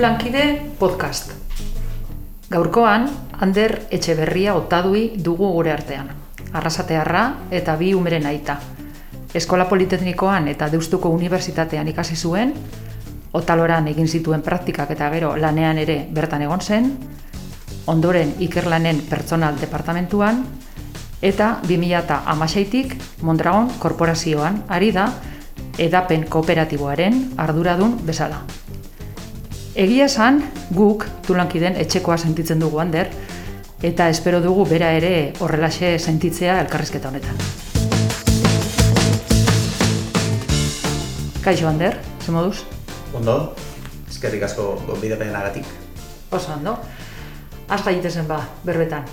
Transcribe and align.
Lankide 0.00 0.70
podcast. 0.78 1.32
Gaurkoan, 2.50 3.08
Ander 3.42 3.72
Etxeberria 3.90 4.52
otadui 4.54 5.16
dugu 5.18 5.48
gure 5.56 5.72
artean. 5.74 6.12
Arrasatearra 6.54 7.22
eta 7.50 7.74
bi 7.76 7.90
umeren 7.98 8.28
aita. 8.30 8.60
Eskola 9.34 9.66
Politeknikoan 9.66 10.46
eta 10.52 10.68
Deustuko 10.70 11.10
Unibertsitatean 11.10 11.90
ikasi 11.90 12.14
zuen, 12.14 12.54
otaloran 13.32 13.88
egin 13.90 14.06
zituen 14.06 14.42
praktikak 14.42 14.92
eta 14.94 15.10
gero 15.10 15.34
lanean 15.36 15.82
ere 15.82 15.98
bertan 16.14 16.46
egon 16.46 16.62
zen, 16.62 16.92
ondoren 17.86 18.36
ikerlanen 18.38 19.02
pertsonal 19.10 19.58
departamentuan, 19.58 20.44
eta 21.22 21.56
2006tik 21.66 22.94
Mondragon 23.22 23.74
korporazioan 23.82 24.62
ari 24.68 24.92
da 24.94 25.10
edapen 25.78 26.28
kooperatiboaren 26.30 27.32
arduradun 27.36 27.98
bezala. 28.06 28.44
Egia 29.78 30.08
esan, 30.08 30.40
guk 30.74 31.04
tulankiden 31.22 31.76
etxekoa 31.78 32.16
sentitzen 32.18 32.58
dugu 32.58 32.80
hander, 32.82 33.12
eta 33.86 34.08
espero 34.10 34.40
dugu 34.42 34.64
bera 34.66 34.88
ere 34.96 35.10
horrelaxe 35.38 35.92
sentitzea 36.02 36.56
elkarrizketa 36.64 37.12
honetan. 37.12 37.38
Kaixo 41.44 41.68
hander, 41.70 41.94
ze 42.18 42.34
moduz? 42.34 42.64
Ondo, 43.14 43.36
eskerrik 44.10 44.42
asko 44.48 44.66
gonbidapen 44.88 45.30
agatik. 45.30 45.70
Oso 46.34 46.56
ondo. 46.56 46.74
Az 47.70 47.84
gaitezen 47.86 48.26
ba, 48.26 48.40
berbetan. 48.66 49.06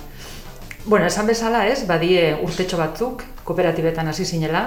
Bueno, 0.87 1.05
esan 1.05 1.29
bezala 1.29 1.67
ez, 1.69 1.83
badie 1.85 2.31
urtetxo 2.41 2.81
batzuk, 2.81 3.21
kooperatibetan 3.43 4.09
hasi 4.09 4.25
zinela, 4.25 4.65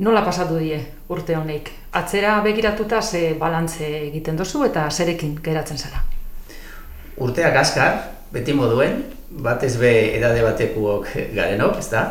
Nola 0.00 0.22
pasatu 0.24 0.56
die 0.56 0.78
urte 1.12 1.34
honek? 1.36 1.66
Atzera 1.92 2.38
begiratuta 2.40 3.02
ze 3.02 3.34
balantze 3.36 3.84
egiten 4.08 4.38
dozu 4.38 4.62
eta 4.64 4.86
zerekin 4.90 5.34
geratzen 5.44 5.76
zara? 5.76 6.00
Urteak 7.20 7.56
askar, 7.60 7.98
beti 8.32 8.54
moduen, 8.56 9.02
batez 9.28 9.74
be 9.76 9.90
edade 10.16 10.40
batekuok 10.46 11.10
garenok, 11.36 11.76
ez 11.76 11.90
da? 11.90 12.06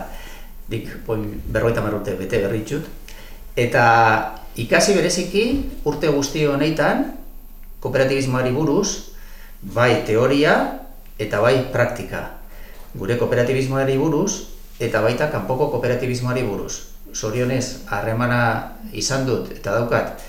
Dik, 0.70 0.92
poin, 1.08 1.25
berroita 1.47 1.81
urte 1.81 2.14
bete 2.20 2.44
berritxut. 2.44 2.86
Eta 3.58 3.88
ikasi 4.61 4.94
bereziki 4.94 5.45
urte 5.83 6.14
guzti 6.14 6.45
honetan, 6.45 7.17
kooperatibismoari 7.81 8.52
buruz, 8.53 9.09
bai 9.73 10.03
teoria 10.05 10.77
eta 11.17 11.42
bai 11.42 11.66
praktika. 11.73 12.27
Gure 12.94 13.17
kooperatibismoari 13.17 13.98
buruz 13.98 14.53
eta 14.80 15.02
baita 15.02 15.31
kanpoko 15.33 15.72
kooperatibismoari 15.73 16.45
buruz 16.45 16.91
sorionez 17.14 17.84
harremana 17.90 18.42
izan 18.94 19.26
dut 19.26 19.52
eta 19.56 19.76
daukat 19.80 20.22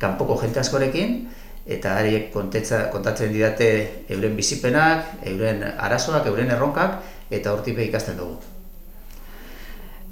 kanpoko 0.00 0.38
jente 0.40 0.60
askorekin 0.60 1.28
eta 1.70 1.96
hariek 2.00 2.30
kontatzen 2.32 3.32
didate 3.32 4.06
euren 4.08 4.36
bizipenak, 4.36 5.20
euren 5.28 5.62
arazoak, 5.78 6.26
euren 6.26 6.50
erronkak 6.50 6.98
eta 7.30 7.52
hortipe 7.52 7.84
ikasten 7.84 8.16
dugu. 8.18 8.40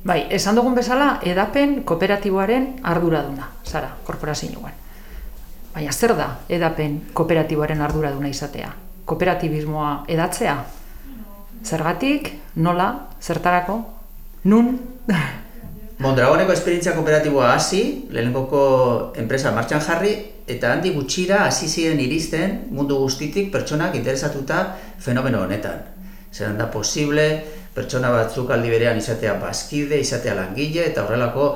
Bai, 0.05 0.27
esan 0.31 0.55
dugun 0.55 0.77
bezala 0.79 1.19
edapen 1.27 1.83
kooperatiboaren 1.85 2.69
arduraduna, 2.87 3.49
zara, 3.67 3.91
korporazioan. 4.07 4.77
Baina 5.75 5.93
zer 5.93 6.15
da 6.17 6.29
edapen 6.49 7.01
kooperatiboaren 7.13 7.83
arduraduna 7.83 8.31
izatea? 8.31 8.71
Kooperatibismoa 9.09 10.05
edatzea? 10.09 10.55
Zergatik, 11.65 12.31
nola, 12.57 12.93
zertarako, 13.21 13.83
nun? 14.45 14.79
Mondragoneko 15.99 16.53
esperientzia 16.55 16.93
kooperatiboa 16.95 17.49
hasi, 17.57 18.07
lehenengoko 18.15 18.59
enpresa 19.19 19.51
martxan 19.51 19.81
jarri, 19.83 20.13
eta 20.47 20.71
handi 20.71 20.93
gutxira 20.95 21.41
hasi 21.49 21.67
ziren 21.67 21.99
iristen 21.99 22.55
mundu 22.71 23.01
guztitik 23.03 23.49
pertsonak 23.51 23.97
interesatuta 23.99 24.61
fenomeno 25.03 25.41
honetan. 25.43 25.81
Zeran 26.31 26.55
da 26.61 26.69
posible, 26.71 27.25
pertsona 27.75 28.13
batzuk 28.15 28.53
aldi 28.55 28.71
berean 28.71 29.01
izatea 29.03 29.35
bazkide, 29.43 29.99
izatea 29.99 30.37
langile, 30.39 30.87
eta 30.87 31.03
horrelako 31.03 31.51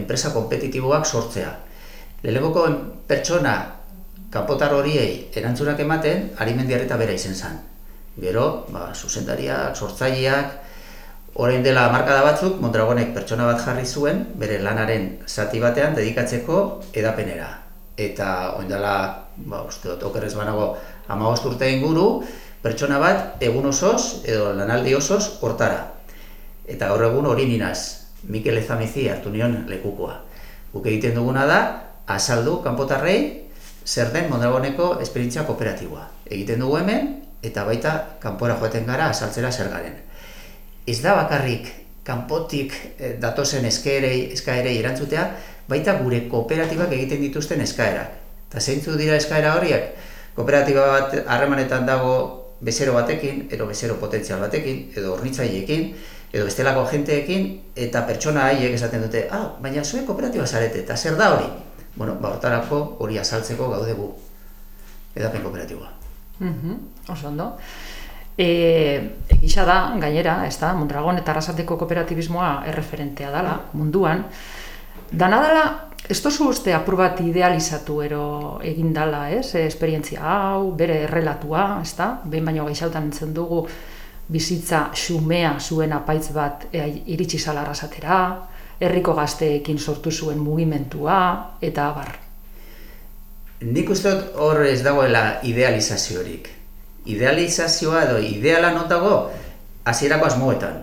enpresa 0.00 0.32
kompetitiboak 0.32 1.04
sortzea. 1.04 1.52
Lehenengoko 2.24 2.64
pertsona 3.06 3.58
kanpotar 4.32 4.72
horiei 4.72 5.28
erantzunak 5.36 5.84
ematen, 5.84 6.30
harimendiareta 6.40 6.96
bera 6.96 7.12
izen 7.12 7.36
zen. 7.36 7.60
Gero, 8.16 8.64
ba, 8.72 8.88
zuzendariak, 8.96 9.76
sortzaileak, 9.76 10.56
Orain 11.34 11.62
dela 11.64 11.86
markada 11.88 12.20
batzuk, 12.26 12.58
Mondragonek 12.60 13.14
pertsona 13.16 13.46
bat 13.48 13.60
jarri 13.64 13.86
zuen, 13.88 14.18
bere 14.36 14.58
lanaren 14.60 15.06
zati 15.24 15.62
batean 15.62 15.94
dedikatzeko 15.96 16.58
edapenera. 16.92 17.46
Eta 17.96 18.26
orain 18.58 18.68
dela, 18.68 18.92
ba, 19.38 19.62
uste 19.64 19.88
dut, 19.88 20.04
okerrez 20.10 20.34
banago, 20.36 20.74
amagost 21.08 21.48
urte 21.48 21.70
inguru, 21.72 22.20
pertsona 22.60 23.00
bat 23.00 23.40
egun 23.48 23.70
osoz, 23.70 24.20
edo 24.28 24.52
lanaldi 24.58 24.92
osoz, 24.94 25.38
hortara. 25.40 25.80
Eta 26.68 26.92
gaur 26.92 27.06
egun 27.08 27.30
hori 27.32 27.48
ninaz, 27.48 27.78
Mikel 28.28 28.60
Ezamizi 28.60 29.08
hartu 29.08 29.32
nion 29.32 29.56
lekukoa. 29.72 30.20
Guk 30.74 30.84
egiten 30.84 31.16
duguna 31.16 31.48
da, 31.48 31.58
azaldu 32.12 32.60
kanpotarrei, 32.60 33.18
zer 33.86 34.12
den 34.12 34.28
Mondragoneko 34.28 34.98
esperientzia 35.00 35.48
kooperatiboa. 35.48 36.10
Egiten 36.28 36.60
dugu 36.60 36.76
hemen, 36.84 37.12
eta 37.42 37.64
baita 37.64 37.98
kanpora 38.20 38.60
joaten 38.60 38.84
gara 38.84 39.08
azaltzera 39.16 39.50
zer 39.50 39.72
garen 39.72 40.11
ez 40.86 40.98
da 41.02 41.14
bakarrik 41.14 41.70
kanpotik 42.02 42.74
eh, 42.98 43.16
datozen 43.20 43.64
eskaerei, 43.64 44.32
eskaerei 44.34 44.78
erantzutea, 44.80 45.26
baita 45.70 45.94
gure 46.02 46.24
kooperatibak 46.30 46.92
egiten 46.96 47.22
dituzten 47.22 47.62
eskaerak. 47.62 48.18
Eta 48.50 48.60
zeintzu 48.60 48.96
dira 48.98 49.16
eskaera 49.16 49.54
horiek? 49.56 49.92
Kooperatiba 50.36 50.86
bat 50.90 51.14
harremanetan 51.26 51.86
dago 51.86 52.14
bezero 52.62 52.94
batekin, 52.96 53.46
edo 53.50 53.66
bezero 53.66 53.98
potentzial 54.00 54.42
batekin, 54.42 54.84
edo 54.96 55.14
hornitzaileekin, 55.16 55.86
edo 56.32 56.44
bestelako 56.48 56.84
jenteekin, 56.90 57.48
eta 57.86 58.04
pertsona 58.08 58.48
haiek 58.50 58.74
esaten 58.76 59.02
dute, 59.06 59.26
ah, 59.30 59.44
baina 59.62 59.84
zuen 59.84 60.06
kooperatiba 60.08 60.46
zarete, 60.46 60.82
eta 60.84 60.96
zer 60.96 61.16
da 61.18 61.32
hori? 61.34 61.48
Bueno, 61.96 62.16
ba, 62.20 62.32
hortarako 62.32 62.82
hori 63.04 63.18
azaltzeko 63.20 63.68
gaude 63.70 63.96
gu 63.98 64.12
edapen 65.14 65.42
kooperatiboa. 65.42 65.90
Mm 66.40 66.54
-hmm, 66.54 67.12
oso 67.12 67.28
ondo. 67.28 67.58
E, 68.36 69.12
egisa 69.28 69.64
da, 69.68 69.92
gainera, 70.00 70.46
ez 70.48 70.56
da, 70.56 70.72
Mondragon 70.74 71.18
eta 71.20 71.34
Arrasateko 71.34 71.76
kooperatibismoa 71.76 72.62
erreferentea 72.70 73.30
dela, 73.34 73.58
munduan. 73.76 74.24
Dana 75.12 75.40
dela, 75.44 75.64
ez 76.08 76.18
tozu 76.24 76.48
uste 76.48 76.72
apur 76.72 76.96
bat 76.96 77.20
idealizatu 77.20 78.00
ero 78.02 78.24
egin 78.64 78.94
dela, 78.96 79.26
ez, 79.30 79.52
e, 79.54 79.66
esperientzia 79.68 80.22
hau, 80.24 80.70
bere 80.78 81.02
errelatua, 81.08 81.82
ez 81.82 81.92
da, 81.98 82.14
behin 82.24 82.48
baino 82.48 82.64
gaixautan 82.70 83.10
entzen 83.10 83.34
dugu 83.36 83.66
bizitza 84.32 84.86
xumea 84.96 85.58
zuen 85.60 85.92
apaitz 85.92 86.32
bat 86.32 86.66
e, 86.72 86.86
iritsi 87.12 87.38
zala 87.38 87.66
arrasatera, 87.66 88.22
herriko 88.80 89.12
gazteekin 89.14 89.78
sortu 89.78 90.10
zuen 90.10 90.40
mugimentua, 90.40 91.18
eta 91.60 91.92
bar. 91.92 92.16
Nik 93.62 93.92
uste 93.92 94.10
hor 94.40 94.64
ez 94.64 94.80
dagoela 94.82 95.36
idealizaziorik 95.46 96.61
idealizazioa 97.06 98.04
edo 98.06 98.18
ideala 98.18 98.72
notago 98.72 99.30
hasierako 99.84 100.26
asmoetan. 100.26 100.82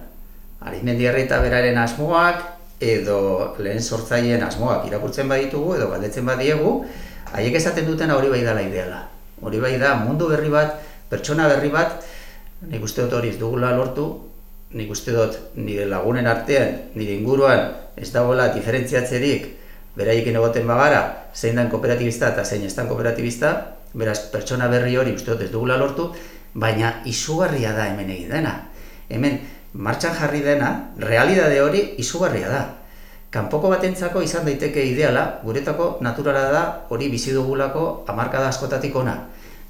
Arimendiarri 0.59 1.24
eta 1.28 1.40
beraren 1.44 1.78
asmoak 1.80 2.44
edo 2.84 3.56
lehen 3.59 3.81
sortzaileen 3.81 4.44
asmoak 4.44 4.88
irakurtzen 4.88 5.30
baditugu 5.31 5.75
edo 5.75 5.90
galdetzen 5.91 6.25
badiegu, 6.28 6.74
haiek 7.34 7.56
esaten 7.56 7.88
duten 7.88 8.12
hori 8.12 8.31
bai 8.31 8.41
dela 8.44 8.63
ideala. 8.63 9.03
Hori 9.41 9.59
bai 9.59 9.78
da 9.80 9.96
mundu 9.96 10.28
berri 10.31 10.50
bat, 10.52 10.75
pertsona 11.09 11.47
berri 11.47 11.69
bat, 11.72 12.03
nik 12.68 12.84
uste 12.84 13.06
dut 13.06 13.16
hori 13.19 13.31
dugula 13.40 13.72
lortu, 13.75 14.09
nik 14.75 14.91
uste 14.91 15.16
dut 15.16 15.38
nire 15.56 15.88
lagunen 15.90 16.28
artean, 16.28 16.75
nire 16.96 17.16
inguruan 17.16 17.69
ez 17.97 18.12
dagoela 18.12 18.50
diferentziatzerik 18.53 19.47
beraieken 19.96 20.36
egoten 20.40 20.68
bagara, 20.68 21.01
zein 21.34 21.56
dan 21.59 21.72
kooperatibista 21.72 22.30
eta 22.33 22.45
zein 22.45 22.63
ez 22.68 22.75
dan 22.75 22.88
kooperatibista, 22.88 23.79
beraz, 23.94 24.19
pertsona 24.31 24.68
berri 24.68 24.97
hori 24.97 25.15
uste 25.15 25.31
dut 25.31 25.45
ez 25.45 25.51
dugula 25.51 25.77
lortu, 25.77 26.09
baina 26.53 27.00
izugarria 27.06 27.74
da 27.74 27.88
hemen 27.89 28.09
egin 28.09 28.30
dena. 28.36 28.53
Hemen, 29.09 29.39
martxan 29.74 30.15
jarri 30.18 30.41
dena, 30.45 30.91
realidade 30.97 31.62
hori 31.62 31.83
izugarria 32.01 32.50
da. 32.50 32.62
Kanpoko 33.30 33.69
batentzako 33.69 34.24
izan 34.25 34.45
daiteke 34.45 34.81
ideala, 34.89 35.39
guretako 35.44 35.97
naturala 36.01 36.51
da 36.51 36.63
hori 36.89 37.09
bizi 37.09 37.33
dugulako 37.33 38.06
hamarkada 38.09 38.50
askotatik 38.50 38.95
ona. 38.95 39.15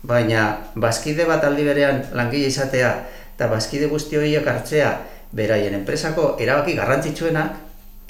Baina, 0.04 0.46
bazkide 0.76 1.26
bat 1.28 1.44
aldi 1.44 1.66
berean 1.68 2.06
langile 2.16 2.48
izatea, 2.48 2.94
eta 3.36 3.50
bazkide 3.52 3.90
guzti 3.92 4.16
horiek 4.16 4.48
hartzea, 4.48 4.94
beraien 5.36 5.76
enpresako 5.76 6.38
erabaki 6.40 6.78
garrantzitsuenak, 6.80 7.58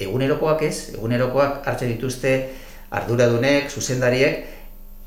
egunerokoak 0.00 0.62
ez, 0.64 0.76
egunerokoak 0.94 1.66
hartzen 1.66 1.90
dituzte 1.92 2.34
arduradunek, 2.94 3.68
zuzendariek, 3.70 4.46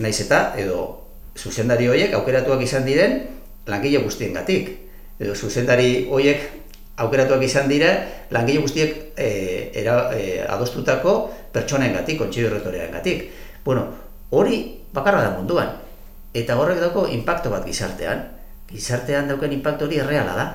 naiz 0.03 0.19
eta 0.25 0.53
edo 0.59 0.81
zuzendari 1.39 1.87
horiek 1.89 2.13
aukeratuak 2.19 2.61
izan 2.61 2.85
diren 2.85 3.21
langile 3.71 4.03
guztiengatik 4.03 4.73
edo 5.23 5.35
zuzendari 5.35 6.09
horiek 6.11 6.63
aukeratuak 6.97 7.41
izan 7.43 7.69
dira 7.69 7.93
langile 8.33 8.61
guztiek 8.61 9.13
e, 9.17 9.71
era, 9.73 10.11
e, 10.13 10.41
adostutako 10.45 11.31
pertsonengatik, 11.53 12.21
erretorearengatik. 12.21 13.29
Bueno, 13.65 13.87
hori 14.29 14.81
bakarra 14.93 15.23
da 15.23 15.37
munduan. 15.37 15.79
eta 16.33 16.55
horrek 16.57 16.79
dauko 16.81 17.07
impacto 17.13 17.49
bat 17.53 17.65
gizartean. 17.65 18.23
Gizartean 18.65 19.27
dauken 19.27 19.51
impacto 19.53 19.85
hori 19.85 19.99
erreala 20.01 20.33
da. 20.33 20.45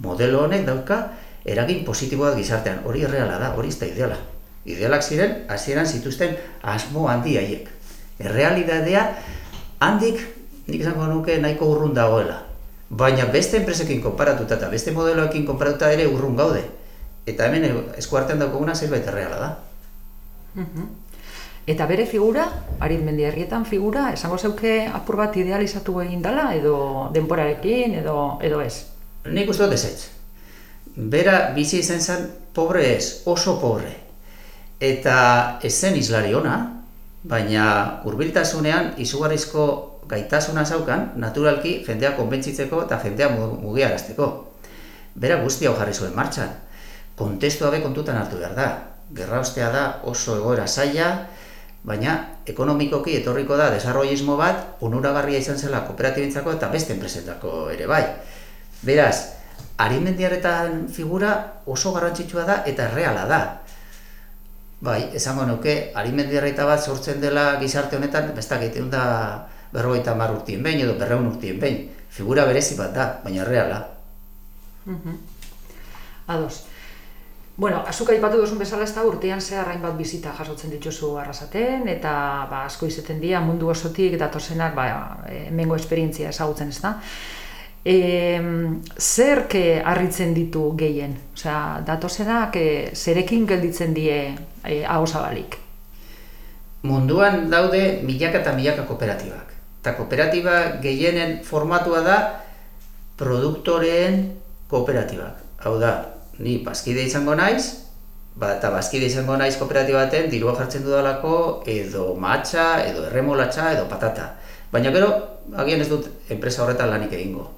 Modelo 0.00 0.44
honek 0.44 0.64
dauka 0.64 1.12
eragin 1.44 1.84
positibo 1.84 2.24
bat 2.24 2.36
gizartean, 2.36 2.80
hori 2.84 3.02
erreala 3.04 3.36
da, 3.38 3.50
hori 3.52 3.68
ez 3.68 3.78
da 3.78 3.86
ideala. 3.86 4.16
Idealak 4.64 5.02
ziren, 5.02 5.44
hasieran 5.48 5.86
zituzten 5.86 6.36
asmo 6.62 7.08
handi 7.08 7.36
haiek. 7.36 7.68
Errealidadea 8.20 9.04
handik, 9.80 10.20
nik 10.68 10.80
izango 10.80 11.08
nuke 11.08 11.38
nahiko 11.40 11.70
urrun 11.72 11.94
dagoela. 11.96 12.42
Baina 12.90 13.24
beste 13.30 13.60
enpresekin 13.60 14.02
konparatuta 14.02 14.58
eta 14.58 14.68
beste 14.68 14.92
modeloekin 14.92 15.46
konparatuta 15.46 15.92
ere 15.94 16.08
urrun 16.10 16.36
gaude. 16.36 16.64
Eta 17.26 17.46
hemen 17.46 17.66
eskuartean 17.98 18.40
daukaguna 18.42 18.74
zerbait 18.74 19.06
erreala 19.06 19.38
da. 19.38 19.50
Eta 21.70 21.86
bere 21.86 22.06
figura, 22.06 22.46
aritmendi 22.82 23.24
herrietan 23.28 23.64
figura, 23.68 24.08
esango 24.16 24.38
zeuke 24.38 24.88
apur 24.90 25.20
bat 25.20 25.36
idealizatu 25.36 26.00
egin 26.02 26.22
dela, 26.24 26.48
edo 26.56 27.10
denporarekin, 27.14 27.94
edo, 28.00 28.16
edo 28.42 28.60
ez? 28.64 28.86
Nik 29.30 29.52
uste 29.52 29.68
dut 29.68 29.76
ezetz. 29.76 30.08
Bera 30.96 31.52
bizi 31.54 31.78
izan 31.78 32.00
zen 32.00 32.26
pobre 32.56 32.96
ez, 32.96 33.22
oso 33.30 33.58
pobre. 33.60 33.92
Eta 34.80 35.60
ez 35.62 35.74
zen 35.76 35.96
islari 36.00 36.34
ona, 36.34 36.56
baina 37.22 38.00
hurbiltasunean 38.04 38.94
izugarrizko 38.98 39.64
gaitasuna 40.08 40.64
zaukan, 40.64 41.12
naturalki 41.16 41.80
jendea 41.86 42.14
konbentzitzeko 42.16 42.84
eta 42.86 42.98
jendea 43.04 43.28
mugiarazteko. 43.36 44.30
Bera 45.14 45.40
guzti 45.42 45.66
hau 45.66 45.74
jarri 45.78 45.94
zuen 45.94 46.14
martxan. 46.16 46.50
Kontestu 47.16 47.66
habe 47.66 47.82
kontutan 47.84 48.16
hartu 48.16 48.38
behar 48.40 48.56
da. 48.56 48.68
Gerra 49.14 49.40
ostea 49.42 49.70
da 49.74 49.84
oso 50.06 50.36
egoera 50.38 50.66
zaila, 50.66 51.10
baina 51.84 52.16
ekonomikoki 52.46 53.16
etorriko 53.20 53.56
da 53.56 53.70
desarrollismo 53.74 54.36
bat 54.36 54.82
onuragarria 54.84 55.38
izan 55.40 55.58
zela 55.58 55.82
kooperatibintzako 55.86 56.54
eta 56.56 56.68
beste 56.72 56.94
enpresetako 56.94 57.70
ere 57.72 57.86
bai. 57.90 58.02
Beraz, 58.82 59.16
arimendiaretan 59.80 60.88
figura 60.88 61.62
oso 61.66 61.92
garrantzitsua 61.92 62.44
da 62.44 62.62
eta 62.66 62.88
erreala 62.90 63.26
da. 63.28 63.40
Bai, 64.80 65.10
esango 65.12 65.44
nuke, 65.44 65.92
arimendiarreta 65.94 66.64
bat 66.64 66.80
sortzen 66.80 67.20
dela 67.20 67.58
gizarte 67.60 67.98
honetan, 67.98 68.30
bestak 68.36 68.62
egiten 68.64 68.88
da 68.92 69.02
berrogeita 69.74 70.14
mar 70.16 70.32
urtien 70.32 70.62
behin 70.64 70.80
edo 70.86 70.94
berreun 70.98 71.26
urtien 71.28 71.60
behin. 71.60 71.84
Figura 72.10 72.46
berezi 72.48 72.78
bat 72.78 72.94
da, 72.96 73.06
baina 73.24 73.44
erreala. 73.44 73.84
Uh 74.86 75.18
Ados. 76.30 76.64
Bueno, 77.56 77.82
azuka 77.86 78.14
ipatu 78.14 78.38
duzun 78.40 78.58
bezala 78.62 78.86
ez 78.86 78.94
da 78.94 79.02
urtean 79.04 79.40
zehar 79.40 79.68
bat 79.82 79.96
bizita 79.98 80.32
jasotzen 80.32 80.70
dituzu 80.70 81.10
arrasaten, 81.18 81.88
eta 81.92 82.12
ba, 82.48 82.62
asko 82.64 82.86
izeten 82.86 83.20
dira 83.20 83.40
mundu 83.40 83.68
osotik 83.68 84.14
eta 84.14 84.30
ba, 84.74 84.86
emengo 85.28 85.76
esperientzia 85.76 86.30
ezagutzen 86.30 86.68
ez 86.68 86.80
da. 86.80 86.94
E, 87.84 88.40
zerke 88.98 89.82
harritzen 89.84 90.32
ditu 90.34 90.72
gehien? 90.76 91.16
Osea, 91.34 91.82
datozenak 91.84 92.56
e, 92.56 92.90
zerekin 92.94 93.46
gelditzen 93.46 93.92
die 93.94 94.36
e, 94.64 94.84
zabalik? 95.06 95.58
Munduan 96.82 97.50
daude 97.50 98.00
milaka 98.02 98.40
eta 98.40 98.52
milaka 98.56 98.86
kooperatibak. 98.88 99.52
Eta 99.80 99.94
kooperatiba 99.96 100.80
gehienen 100.80 101.40
formatua 101.44 102.00
da 102.00 102.16
produktoreen 103.20 104.32
kooperatibak. 104.68 105.36
Hau 105.60 105.76
da, 105.80 105.92
ni 106.40 106.58
bazkide 106.64 107.04
izango 107.04 107.34
naiz, 107.36 107.90
ba, 108.36 108.54
eta 108.56 108.70
bazkide 108.72 109.10
izango 109.12 109.36
naiz 109.36 109.58
kooperatiba 109.60 110.06
baten 110.06 110.30
dirua 110.32 110.56
jartzen 110.56 110.86
dudalako 110.86 111.62
edo 111.68 112.14
matxa, 112.16 112.80
edo 112.88 113.04
erremolatxa, 113.10 113.74
edo 113.76 113.84
patata. 113.92 114.34
Baina 114.72 114.92
gero, 114.94 115.12
agian 115.60 115.84
ez 115.84 115.88
dut 115.90 116.08
enpresa 116.32 116.64
horretan 116.64 116.88
lanik 116.92 117.12
egingo. 117.12 117.50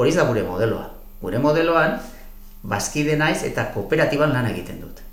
Hori 0.00 0.16
da 0.16 0.24
gure 0.28 0.42
modeloa. 0.48 0.88
Gure 1.20 1.40
modeloan, 1.42 1.98
bazkide 2.64 3.20
naiz 3.20 3.42
eta 3.44 3.68
kooperatiban 3.74 4.32
lan 4.32 4.48
egiten 4.48 4.80
dut. 4.80 5.03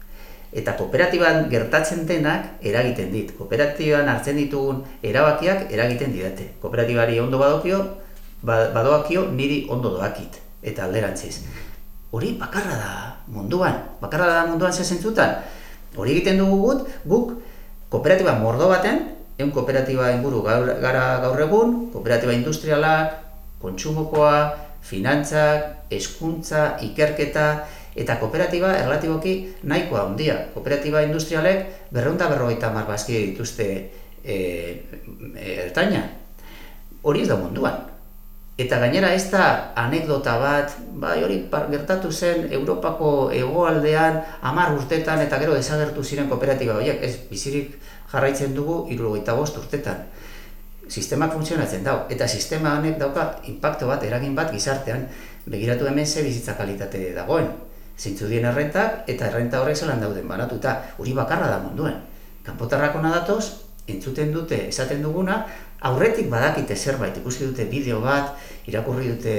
Eta 0.52 0.76
kooperatiban 0.76 1.48
gertatzen 1.50 2.06
denak 2.06 2.60
eragiten 2.62 3.12
dit. 3.12 3.32
Kooperatiban 3.38 4.10
hartzen 4.12 4.36
ditugun 4.36 4.84
erabakiak 5.04 5.72
eragiten 5.72 6.12
didate. 6.12 6.52
Kooperatibari 6.62 7.20
ondo 7.24 7.40
badokio, 7.40 7.84
ba, 8.44 8.68
badoakio 8.76 9.30
niri 9.32 9.66
ondo 9.70 9.96
doakit. 9.96 10.42
Eta 10.62 10.86
alderantziz 10.86 11.40
hori 12.12 12.36
bakarra 12.36 12.76
da 12.76 12.94
munduan, 13.32 13.76
bakarra 14.04 14.28
da 14.28 14.46
munduan 14.46 14.74
ze 14.74 14.84
zentzutan. 14.84 15.40
Hori 15.96 16.12
egiten 16.12 16.38
dugu 16.38 16.58
gut, 16.60 16.88
guk 17.06 17.32
kooperatiba 17.90 18.36
mordo 18.40 18.68
baten, 18.68 19.16
egun 19.38 19.52
kooperatiba 19.56 20.12
inguru 20.16 20.44
gara 20.44 21.06
gaur 21.24 21.40
egun, 21.40 21.90
kooperatiba 21.92 22.36
industrialak, 22.36 23.16
kontsumokoa, 23.64 24.52
finantzak, 24.84 25.88
eskuntza, 25.92 26.78
ikerketa, 26.84 27.68
eta 27.96 28.18
kooperatiba 28.20 28.72
erlatiboki 28.80 29.36
nahikoa 29.64 30.08
handia. 30.08 30.38
Kooperatiba 30.54 31.04
industrialek 31.08 31.92
berreunda 31.92 32.30
berrogeita 32.32 32.72
marbazki 32.74 33.18
dituzte 33.32 33.68
e, 34.24 34.38
ertaina. 35.36 36.04
Hori 37.04 37.24
ez 37.24 37.32
da 37.32 37.38
munduan. 37.40 37.88
Eta 38.62 38.78
gainera 38.82 39.10
ez 39.16 39.26
da 39.32 39.74
anekdota 39.80 40.36
bat, 40.38 40.74
bai 41.02 41.22
hori 41.24 41.40
gertatu 41.72 42.12
zen 42.12 42.52
Europako 42.52 43.32
hegoaldean 43.34 44.20
hamar 44.42 44.76
urtetan 44.76 45.24
eta 45.24 45.40
gero 45.42 45.56
desagertu 45.58 46.04
ziren 46.04 46.30
kooperatiba 46.30 46.76
horiek, 46.78 47.02
ez 47.02 47.16
bizirik 47.30 47.80
jarraitzen 48.12 48.54
dugu 48.54 48.86
irurogeita 48.94 49.34
bost 49.40 49.58
urtetan. 49.58 50.06
Sistemak 50.92 51.34
funtzionatzen 51.34 51.84
dau, 51.88 51.98
eta 52.12 52.28
sistema 52.28 52.76
honek 52.78 53.00
dauka 53.00 53.26
impacto 53.48 53.88
bat, 53.88 54.04
eragin 54.04 54.36
bat 54.36 54.52
gizartean, 54.52 55.08
begiratu 55.48 55.88
hemen 55.88 56.06
ze 56.06 56.22
bizitza 56.22 56.54
kalitate 56.60 57.14
dagoen. 57.16 57.48
Zintzu 58.02 58.26
dien 58.32 58.46
errentak 58.50 59.10
eta 59.12 59.28
errenta 59.30 59.60
horrek 59.62 59.78
zelan 59.78 60.02
dauden 60.02 60.26
banatuta, 60.28 60.80
hori 60.98 61.14
bakarra 61.14 61.52
da 61.52 61.60
munduen. 61.62 62.00
Kanpotarrako 62.42 63.02
nadatoz, 63.04 63.44
entzuten 63.92 64.32
dute 64.34 64.58
esaten 64.72 65.04
duguna, 65.06 65.44
aurretik 65.86 66.30
badakite 66.32 66.76
zerbait, 66.76 67.18
ikusi 67.22 67.46
dute 67.46 67.68
bideo 67.70 68.00
bat, 68.02 68.34
irakurri 68.70 69.12
dute 69.14 69.36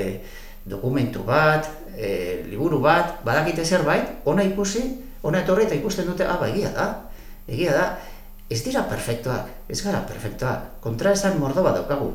dokumentu 0.69 1.25
bat, 1.27 1.67
e, 1.97 2.43
liburu 2.51 2.79
bat, 2.83 3.19
badakite 3.27 3.65
zerbait, 3.65 4.23
ona 4.31 4.45
ikusi, 4.47 4.85
ona 5.27 5.43
etorri 5.43 5.67
eta 5.67 5.79
ikusten 5.79 6.07
dute, 6.07 6.27
ah, 6.27 6.39
ba, 6.39 6.51
egia 6.51 6.71
da, 6.77 6.87
egia 7.51 7.75
da, 7.75 7.87
ez 8.51 8.61
dira 8.63 8.85
perfektuak, 8.87 9.51
ez 9.69 9.81
gara 9.83 10.05
perfektuak, 10.07 10.79
kontra 10.85 11.15
esan 11.19 11.39
mordo 11.41 11.65
bat 11.67 11.81
daukagu. 11.81 12.13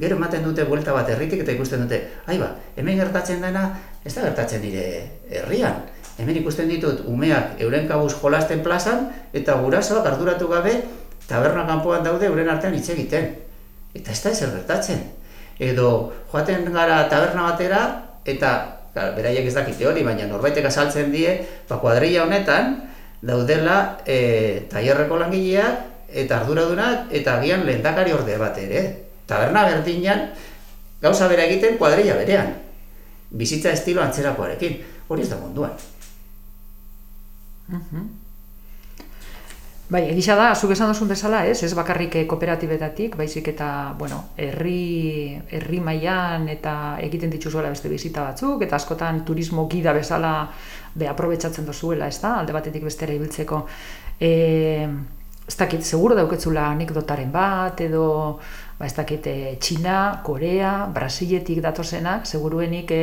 Gero 0.00 0.16
ematen 0.16 0.44
dute 0.44 0.64
buelta 0.64 0.94
bat 0.96 1.08
herritik 1.12 1.42
eta 1.44 1.52
ikusten 1.52 1.82
dute, 1.84 1.98
ai 2.26 2.38
ba, 2.40 2.48
hemen 2.76 2.96
gertatzen 2.96 3.42
dena, 3.44 3.66
ez 4.04 4.14
da 4.14 4.22
gertatzen 4.24 4.62
nire 4.64 4.84
herrian. 5.28 5.82
Hemen 6.20 6.38
ikusten 6.40 6.68
ditut 6.68 7.02
umeak 7.08 7.60
euren 7.60 7.88
kabuz 7.88 8.12
jolasten 8.16 8.62
plazan 8.64 9.10
eta 9.36 9.56
gurasoak 9.60 10.06
arduratu 10.08 10.48
gabe 10.48 10.78
taberna 11.28 11.66
kanpoan 11.68 12.04
daude 12.04 12.28
euren 12.28 12.48
artean 12.48 12.74
hitz 12.76 12.88
egiten. 12.94 13.34
Eta 13.92 14.12
ez 14.12 14.20
da 14.22 14.32
ezer 14.32 14.54
gertatzen. 14.56 15.02
Edo 15.60 16.12
joaten 16.32 16.64
gara 16.72 17.02
taberna 17.12 17.50
batera, 17.50 17.82
eta 18.24 18.52
beraiek 18.94 19.46
ez 19.48 19.54
dakite 19.54 19.86
hori, 19.88 20.04
baina 20.04 20.26
norbaitek 20.28 20.66
azaltzen 20.68 21.12
die, 21.12 21.36
ba, 21.68 21.78
kuadrilla 21.80 22.26
honetan 22.26 22.76
daudela 23.22 23.98
e, 24.04 24.66
taierreko 24.72 25.20
langileak, 25.20 25.88
eta 26.12 26.40
arduradunak, 26.40 27.08
eta 27.14 27.38
agian 27.38 27.64
lehendakari 27.64 28.12
orde 28.12 28.36
bat 28.40 28.58
ere. 28.60 28.82
Taberna 29.26 29.64
berdinan, 29.68 30.26
gauza 31.02 31.28
bera 31.28 31.44
egiten 31.50 31.78
kuadrilla 31.78 32.16
berean. 32.20 32.54
Bizitza 33.30 33.72
estilo 33.72 34.02
antzerakoarekin. 34.02 34.80
Hori 35.08 35.22
ez 35.22 35.30
da 35.30 35.38
munduan. 35.40 35.78
Uh 37.72 38.02
Bai, 39.92 40.06
egisa 40.08 40.32
da, 40.38 40.52
zuk 40.56 40.70
esan 40.72 40.88
duzun 40.88 41.10
bezala, 41.10 41.42
ez, 41.44 41.58
ez 41.66 41.74
bakarrik 41.76 42.14
eh, 42.16 42.22
kooperatibetatik, 42.30 43.16
baizik 43.18 43.50
eta, 43.52 43.66
bueno, 43.98 44.22
herri, 44.40 45.34
herri 45.52 45.80
mailan 45.84 46.46
eta 46.48 46.72
egiten 47.04 47.32
dituzuela 47.34 47.68
beste 47.68 47.90
bizita 47.92 48.24
batzuk, 48.24 48.62
eta 48.64 48.78
askotan 48.78 49.20
turismo 49.28 49.66
gida 49.68 49.92
bezala 49.92 50.46
be 50.96 51.10
aprobetsatzen 51.10 51.68
dozuela, 51.68 52.08
ez 52.08 52.22
da, 52.22 52.38
alde 52.38 52.56
batetik 52.56 52.86
bestera 52.88 53.12
ibiltzeko. 53.12 53.60
E, 54.16 54.32
ez 55.48 55.56
dakit, 55.58 55.82
seguro 55.82 56.14
dauketzula 56.14 56.68
anekdotaren 56.70 57.32
bat, 57.32 57.80
edo, 57.82 58.38
ba, 58.78 58.86
ez 58.86 58.94
dakit, 58.94 59.26
e, 59.26 59.56
Txina, 59.60 60.22
Korea, 60.24 60.86
Brasiletik 60.94 61.60
datozenak, 61.64 62.26
seguruenik 62.26 62.90
e, 62.94 63.02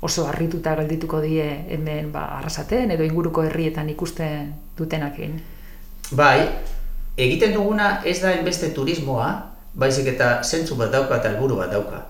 oso 0.00 0.26
harrituta 0.26 0.74
geldituko 0.80 1.20
die 1.22 1.46
hemen 1.72 2.10
ba, 2.12 2.26
arrasaten, 2.38 2.90
edo 2.90 3.06
inguruko 3.06 3.44
herrietan 3.46 3.88
ikusten 3.94 4.52
dutenakin. 4.78 5.38
Bai, 6.18 6.48
egiten 7.16 7.54
duguna 7.54 8.00
ez 8.04 8.18
da 8.22 8.34
enbeste 8.34 8.72
turismoa, 8.74 9.30
baizik 9.76 10.10
eta 10.14 10.40
zentzu 10.42 10.76
bat 10.76 10.92
dauka 10.92 11.20
eta 11.20 11.32
helburu 11.32 11.58
bat 11.62 11.72
dauka. 11.72 12.04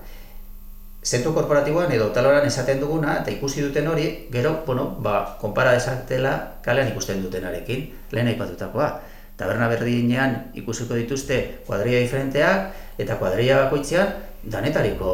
Zentru 1.07 1.31
korporatiboan 1.31 1.91
edo 1.95 2.09
taloran 2.11 2.45
esaten 2.47 2.81
duguna 2.81 3.19
eta 3.21 3.31
ikusi 3.31 3.61
duten 3.63 3.85
hori, 3.87 4.07
gero, 4.31 4.57
bueno, 4.65 4.89
ba, 4.99 5.37
konpara 5.39 5.71
desatela 5.77 6.33
kalean 6.65 6.89
ikusten 6.91 7.21
dutenarekin, 7.23 7.85
lehen 8.11 8.33
aipatutakoa. 8.33 8.89
Taberna 9.37 9.69
berdinean 9.69 10.51
ikusiko 10.57 10.97
dituzte 10.97 11.61
kuadria 11.67 12.01
diferenteak, 12.01 12.73
eta 12.97 13.17
kuadria 13.21 13.63
bakoitzean 13.65 14.13
danetariko 14.43 15.11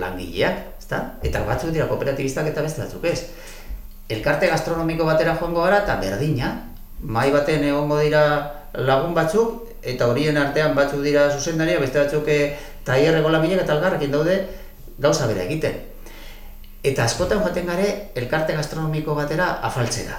langileak, 0.00 0.76
ezta? 0.78 1.00
Eta 1.24 1.44
batzuk 1.48 1.72
dira 1.72 1.88
kooperatibistak 1.88 2.50
eta 2.52 2.64
beste 2.64 2.84
batzuk 2.84 3.06
ez. 3.08 3.30
Elkarte 4.12 4.50
gastronomiko 4.52 5.06
batera 5.08 5.36
joango 5.40 5.64
gara 5.64 5.80
eta 5.84 5.96
berdina, 6.02 6.50
mai 7.00 7.30
baten 7.32 7.64
egongo 7.64 8.00
dira 8.02 8.24
lagun 8.74 9.14
batzuk, 9.16 9.62
eta 9.82 10.08
horien 10.08 10.36
artean 10.36 10.74
batzuk 10.76 11.00
dira 11.04 11.30
zuzendaria, 11.32 11.80
beste 11.80 12.00
batzuk 12.02 12.28
eh, 12.28 12.56
taierreko 12.84 13.32
langileak 13.32 13.64
eta 13.64 13.76
algarrekin 13.76 14.12
daude 14.12 14.36
gauza 14.98 15.26
bera 15.30 15.44
egiten. 15.48 15.80
Eta 16.84 17.06
askotan 17.08 17.40
joaten 17.40 17.70
gare 17.70 17.88
elkarte 18.14 18.52
gastronomiko 18.58 19.14
batera 19.16 19.54
afaltzera, 19.64 20.18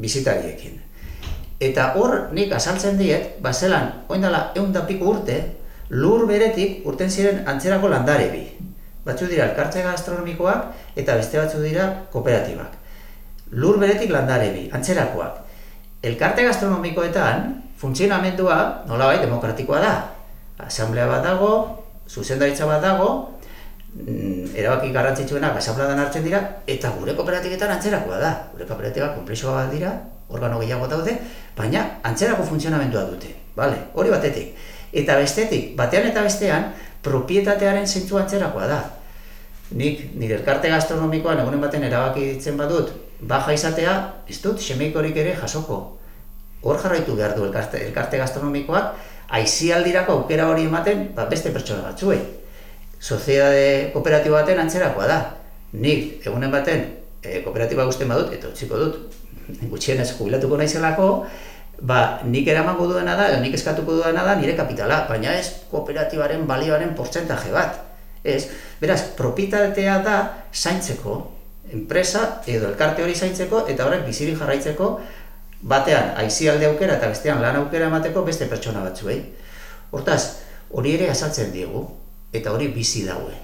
bizitariekin. 0.00 0.80
Eta 1.62 1.92
hor 1.98 2.32
nik 2.34 2.52
azaltzen 2.56 2.96
diet, 2.98 3.36
bazelan, 3.44 3.90
oindala 4.10 4.48
egun 4.56 4.72
da 4.74 4.82
piku 4.88 5.12
urte, 5.12 5.36
lur 5.94 6.24
beretik 6.26 6.86
urten 6.88 7.10
ziren 7.10 7.42
antzerako 7.46 7.90
landarebi. 7.92 8.42
Batzu 9.06 9.28
dira 9.30 9.46
elkarte 9.50 9.82
gastronomikoak 9.84 10.96
eta 10.98 11.18
beste 11.18 11.38
batzu 11.38 11.60
dira 11.62 11.86
kooperatibak. 12.10 12.78
Lur 13.62 13.78
beretik 13.78 14.10
landarebi, 14.10 14.68
antzerakoak. 14.74 15.38
Elkarte 16.02 16.46
gastronomikoetan, 16.48 17.52
funtzionamendua 17.78 18.58
nolabait 18.88 19.22
demokratikoa 19.22 19.82
da. 19.82 19.94
Asamblea 20.66 21.06
bat 21.10 21.22
dago, 21.26 21.52
zuzendaritza 22.08 22.66
bat 22.66 22.82
dago, 22.82 23.12
Mm, 23.92 24.56
erabaki 24.56 24.88
garrantzitsuenak 24.88 25.58
asamladan 25.60 25.98
hartzen 26.00 26.22
dira 26.24 26.38
eta 26.64 26.88
gure 26.96 27.12
kooperatibetan 27.12 27.74
antzerakoa 27.74 28.20
da. 28.22 28.30
Gure 28.54 28.64
kooperatiba 28.64 29.10
konplexua 29.12 29.52
bat 29.58 29.74
dira, 29.74 29.90
organo 30.32 30.58
gehiago 30.62 30.88
daude, 30.90 31.14
baina 31.56 31.84
antzerako 32.02 32.46
funtzionamendua 32.48 33.04
dute. 33.10 33.34
Vale, 33.56 33.78
hori 33.94 34.10
batetik. 34.10 34.56
Eta 34.92 35.16
bestetik, 35.20 35.72
batean 35.76 36.08
eta 36.10 36.24
bestean, 36.24 36.72
propietatearen 37.04 37.86
zentzu 37.86 38.18
antzerakoa 38.20 38.68
da. 38.68 38.82
Nik, 39.76 40.04
nire 40.20 40.36
elkarte 40.40 40.68
gastronomikoan 40.72 41.40
egunen 41.44 41.62
baten 41.62 41.84
erabaki 41.88 42.26
ditzen 42.34 42.60
badut, 42.60 42.92
baja 43.20 43.54
izatea, 43.56 43.96
ez 44.28 44.38
dut, 44.42 44.60
semeikorik 44.60 45.16
ere 45.16 45.32
jasoko. 45.40 45.80
Hor 46.62 46.78
jarraitu 46.82 47.16
behar 47.16 47.34
du 47.36 47.46
elkarte, 47.48 47.80
elkarte 47.88 48.20
gastronomikoak, 48.20 48.92
aizialdirako 49.40 50.20
aukera 50.20 50.50
hori 50.52 50.68
ematen, 50.68 51.08
ba, 51.16 51.26
beste 51.30 51.50
pertsona 51.54 51.88
batzuei 51.88 52.20
soziedade 53.02 53.90
kooperatibo 53.92 54.38
baten 54.38 54.60
antzerakoa 54.62 55.06
da. 55.10 55.18
Nik 55.72 56.26
egunen 56.26 56.52
baten 56.52 56.84
e, 57.22 57.40
kooperatiba 57.42 57.86
guztien 57.88 58.10
badut, 58.12 58.30
eta 58.36 58.52
utziko 58.52 58.78
dut, 58.78 59.16
gutxienez 59.70 60.10
jubilatuko 60.16 60.56
naizelako, 60.60 61.08
ba, 61.82 62.20
nik 62.24 62.48
eramango 62.48 62.86
duena 62.90 63.16
da, 63.18 63.28
edo 63.32 63.40
nik 63.42 63.54
eskatuko 63.58 63.98
duena 64.00 64.24
da 64.24 64.36
nire 64.38 64.54
kapitala, 64.56 65.04
baina 65.08 65.34
ez 65.38 65.48
kooperatibaren 65.70 66.46
balioaren 66.46 66.94
portzentaje 66.98 67.52
bat. 67.54 67.80
Ez, 68.22 68.46
beraz, 68.80 69.00
propietatea 69.18 69.98
da 70.04 70.18
zaintzeko, 70.54 71.16
enpresa 71.72 72.42
edo 72.46 72.68
elkarte 72.68 73.02
hori 73.02 73.14
zaintzeko 73.16 73.64
eta 73.70 73.86
horrek 73.86 74.04
biziri 74.06 74.34
jarraitzeko 74.36 74.88
batean 75.62 76.12
aizialde 76.20 76.66
aukera 76.68 76.98
eta 76.98 77.08
bestean 77.08 77.40
lan 77.42 77.56
aukera 77.62 77.88
emateko 77.88 78.24
beste 78.26 78.48
pertsona 78.50 78.82
batzuei. 78.84 79.18
Hortaz, 79.92 80.22
hori 80.70 80.94
ere 80.96 81.08
azaltzen 81.12 81.52
diegu, 81.54 81.82
eta 82.32 82.52
hori 82.52 82.68
bizi 82.74 83.04
daue. 83.06 83.34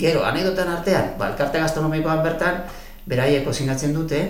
Gero, 0.00 0.22
anedotan 0.24 0.70
artean, 0.70 1.14
ba, 1.18 1.30
elkarte 1.32 1.60
gastronomikoan 1.62 2.22
bertan, 2.24 2.62
beraiek 3.10 3.44
kozinatzen 3.44 3.94
dute, 3.94 4.20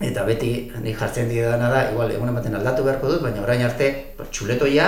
eta 0.00 0.22
beti 0.24 0.70
nik 0.82 0.98
jartzen 0.98 1.28
didana 1.28 1.70
da, 1.72 1.80
igual, 1.90 2.12
egun 2.14 2.30
ematen 2.30 2.54
aldatu 2.54 2.84
beharko 2.86 3.10
dut, 3.14 3.22
baina 3.24 3.42
orain 3.42 3.64
arte, 3.66 3.88
ba, 4.18 4.26
txuletoia, 4.30 4.86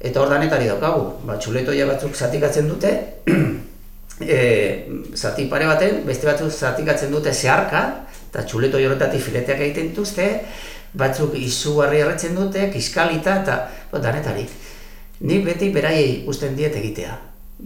eta 0.00 0.20
hor 0.20 0.32
danetari 0.32 0.66
daukagu, 0.72 1.04
ba, 1.26 1.38
txuletoia 1.38 1.86
batzuk 1.86 2.16
zatikatzen 2.18 2.68
dute, 2.68 2.90
e, 4.36 4.40
zati 5.14 5.46
pare 5.50 5.68
baten, 5.70 6.02
beste 6.08 6.26
batzuk 6.26 6.50
zatikatzen 6.50 7.14
dute 7.14 7.32
zeharka, 7.32 7.84
eta 8.30 8.42
txuleto 8.42 8.80
horretatik 8.82 9.22
fileteak 9.22 9.62
egiten 9.68 9.92
dituzte, 9.92 10.26
batzuk 10.98 11.38
izugarri 11.38 12.02
erretzen 12.02 12.34
dute, 12.34 12.66
kiskalita, 12.74 13.38
eta 13.44 13.60
ba, 13.92 14.02
danetarik. 14.02 14.50
Nik 15.24 15.46
beti 15.46 15.70
beraiei 15.70 16.24
usten 16.26 16.58
diet 16.58 16.74
egitea. 16.74 17.14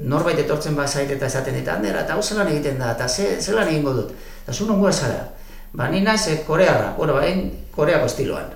Norbait 0.04 0.36
etortzen 0.38 0.76
bazait 0.76 1.08
eta 1.10 1.26
esaten 1.26 1.56
eta 1.56 1.78
handera, 1.78 2.04
eta 2.04 2.12
hau 2.12 2.22
zelan 2.22 2.52
egiten 2.52 2.76
da, 2.78 2.92
eta 2.92 3.08
ze, 3.08 3.38
zelan 3.40 3.72
egingo 3.72 3.96
dut. 3.96 4.12
Eta 4.44 4.52
zu 4.52 4.68
nungua 4.68 4.92
zara. 4.92 5.37
Ba, 5.72 5.88
ni 5.88 6.00
naiz 6.00 6.26
eh, 6.28 6.42
korearra, 6.46 6.94
bueno, 6.96 7.14
bain 7.14 7.50
koreako 7.74 8.06
estiloan. 8.08 8.48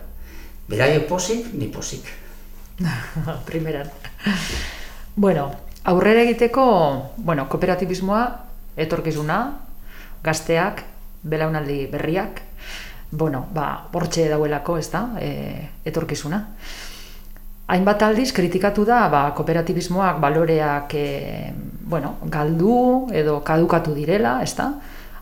Beraiek 0.69 1.07
posik, 1.09 1.53
ni 1.53 1.69
posik. 1.69 2.07
Primeran. 3.49 3.91
bueno, 5.17 5.51
aurrera 5.85 6.23
egiteko, 6.23 6.65
bueno, 7.17 7.49
kooperatibismoa, 7.49 8.23
etorkizuna, 8.77 9.39
gazteak, 10.25 10.85
belaunaldi 11.23 11.87
berriak, 11.93 12.41
bueno, 13.13 13.47
ba, 13.53 13.89
bortxe 13.93 14.29
dauelako, 14.31 14.79
ez 14.79 14.89
da, 14.91 15.03
e, 15.21 15.69
etorkizuna. 15.85 16.41
Hainbat 17.73 18.03
aldiz 18.03 18.33
kritikatu 18.35 18.85
da 18.89 19.05
ba, 19.13 19.23
kooperatibismoak 19.37 20.19
baloreak 20.21 20.95
e, 20.97 21.53
bueno, 21.89 22.17
galdu 22.25 23.09
edo 23.13 23.41
kadukatu 23.45 23.95
direla, 23.95 24.41
ezta? 24.43 24.73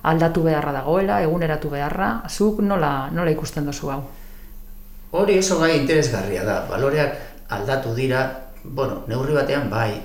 Aldatu 0.03 0.43
beharra 0.43 0.73
dagoela, 0.73 1.21
eguneratu 1.23 1.71
beharra, 1.71 2.23
zuk 2.29 2.61
nola, 2.65 3.11
nola 3.13 3.31
ikusten 3.31 3.67
duzu 3.67 3.91
hau? 3.91 4.01
Hori 5.13 5.39
oso 5.39 5.59
gai 5.61 5.77
interesgarria 5.81 6.45
da, 6.47 6.63
baloreak 6.71 7.19
aldatu 7.51 7.95
dira, 7.95 8.25
bueno, 8.65 9.03
neurri 9.11 9.35
batean 9.35 9.69
bai, 9.71 10.01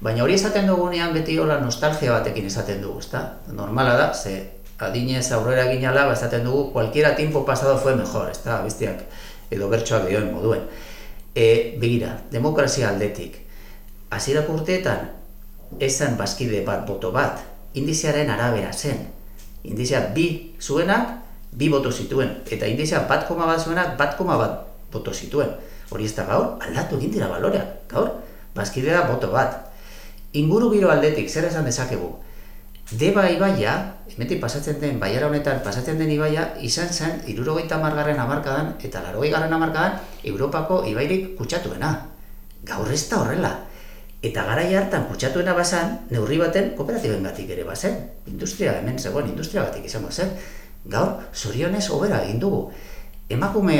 baina 0.00 0.22
hori 0.24 0.36
esaten 0.38 0.68
dugunean 0.70 1.12
beti 1.14 1.38
hola 1.38 1.58
nostalgia 1.60 2.12
batekin 2.12 2.46
esaten 2.46 2.82
dugu, 2.82 3.00
ezta? 3.02 3.24
Normala 3.52 3.96
da, 3.98 4.12
ze 4.14 4.36
adinez 4.78 5.30
aurrera 5.32 5.66
ginala, 5.72 6.06
ba, 6.06 6.14
esaten 6.14 6.44
dugu, 6.44 6.70
cualquiera 6.72 7.16
tiempo 7.16 7.44
pasado 7.44 7.78
fue 7.78 7.96
mejor, 7.96 8.30
ezta? 8.30 8.60
Bestiak, 8.62 9.02
edo 9.50 9.68
bertsoak 9.68 10.08
dioen 10.08 10.30
moduen. 10.32 10.68
E, 11.34 11.76
begira, 11.80 12.20
demokrazia 12.30 12.88
aldetik. 12.88 13.40
Hasierako 14.14 14.60
urteetan, 14.60 15.10
esan 15.82 16.16
bazkide 16.16 16.62
bat 16.64 16.86
boto 16.86 17.10
bat, 17.12 17.42
indiziaren 17.74 18.30
arabera 18.30 18.72
zen. 18.72 19.08
Indizia 19.64 20.00
bi 20.14 20.54
zuenak, 20.60 21.14
bi 21.52 21.70
boto 21.72 21.92
zituen. 21.92 22.30
Eta 22.50 22.68
indizia 22.68 23.04
bat 23.08 23.26
koma 23.28 23.46
bat 23.48 23.60
zuenak, 23.60 23.96
bat 23.98 24.16
koma 24.18 24.36
bat 24.40 24.60
boto 24.92 25.12
zituen. 25.12 25.50
Hori 25.90 26.04
ez 26.08 26.14
da 26.16 26.26
gaur, 26.28 26.54
aldatu 26.60 26.98
egin 27.00 27.14
dira 27.16 27.28
baloreak. 27.32 27.88
Gaur, 27.90 28.10
bazkidea 28.54 29.06
boto 29.08 29.30
bat. 29.32 29.72
Inguru 30.34 30.70
giro 30.72 30.90
aldetik, 30.90 31.30
zer 31.30 31.46
esan 31.48 31.64
dezakegu? 31.64 32.10
Deba 32.92 33.24
ibaia, 33.32 33.74
hemetik 34.10 34.42
pasatzen 34.42 34.76
den, 34.80 34.98
baiara 35.00 35.30
honetan 35.30 35.62
pasatzen 35.64 35.96
den 35.98 36.10
ibaia, 36.12 36.50
izan 36.60 36.90
zen, 36.92 37.22
irurogeita 37.32 37.78
margarren 37.80 38.18
amarkadan 38.20 38.74
eta 38.84 39.00
larogei 39.00 39.30
garren 39.32 39.52
amarkadan, 39.56 39.96
Europako 40.24 40.82
ibairik 40.90 41.32
kutsatuena. 41.38 41.94
Gaur 42.68 42.90
ez 42.92 43.06
da 43.08 43.22
horrela. 43.22 43.54
Eta 44.24 44.40
gara 44.48 44.62
hartan 44.78 45.04
kutsatuena 45.10 45.52
bazan, 45.52 45.98
neurri 46.08 46.38
baten 46.40 46.70
kooperatiben 46.78 47.22
batik 47.22 47.50
ere 47.52 47.64
bazen. 47.68 47.96
Industria, 48.26 48.78
hemen 48.78 48.98
zegoen, 48.98 49.28
industria 49.28 49.66
batik 49.66 49.84
izango 49.84 50.10
zen. 50.10 50.30
Gaur, 50.88 51.18
zorionez 51.34 51.90
obera 51.92 52.22
egin 52.24 52.40
dugu. 52.40 52.70
Emakume 53.28 53.76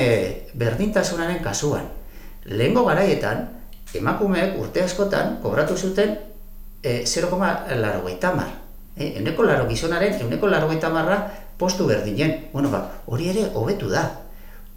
berdintasunaren 0.52 1.40
kasuan. 1.44 1.86
Lehengo 2.44 2.84
garaietan, 2.84 3.46
emakumeek 3.96 4.58
urte 4.60 4.82
askotan 4.84 5.38
kobratu 5.40 5.78
zuten 5.78 6.12
e, 6.82 7.04
0,larrogeita 7.08 8.34
mar. 8.36 8.52
Eh, 8.96 9.14
eneko 9.22 9.48
laro 9.48 9.64
gizonaren, 9.68 10.20
eneko 10.20 10.46
laro 10.46 10.68
marra 10.92 11.32
postu 11.56 11.86
berdinen. 11.86 12.50
Bueno, 12.52 12.70
ba, 12.70 13.00
hori 13.06 13.30
ere 13.30 13.48
hobetu 13.54 13.88
da. 13.88 14.04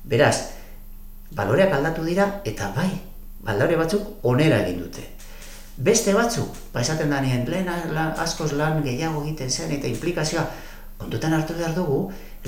Beraz, 0.05 0.53
baloreak 1.31 1.73
aldatu 1.73 2.05
dira, 2.05 2.41
eta 2.45 2.71
bai, 2.71 2.89
balore 3.43 3.75
batzuk 3.75 4.23
onera 4.23 4.63
egin 4.63 4.79
dute. 4.79 5.16
Beste 5.77 6.09
batzuk, 6.17 6.55
ba 6.73 6.81
esaten 6.81 7.11
da 7.13 7.19
nien, 7.21 7.43
lehen 7.45 7.67
lan, 7.93 8.15
askoz 8.17 8.55
lan 8.57 8.79
gehiago 8.81 9.21
egiten 9.21 9.51
zen 9.51 9.75
eta 9.75 9.85
implikazioa, 9.85 10.47
kontutan 10.97 11.35
hartu 11.37 11.53
behar 11.53 11.75
dugu, 11.75 11.99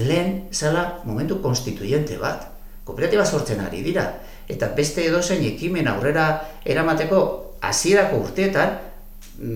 lehen 0.02 0.48
zela 0.52 1.04
momentu 1.06 1.38
konstituyente 1.44 2.18
bat. 2.18 2.48
Kooperatiba 2.84 3.26
sortzen 3.26 3.62
ari 3.62 3.84
dira. 3.86 4.08
Eta 4.50 4.72
beste 4.74 5.06
edozein 5.06 5.44
ekimen 5.46 5.88
aurrera 5.92 6.26
eramateko 6.66 7.20
hasierako 7.62 8.24
urteetan, 8.24 8.80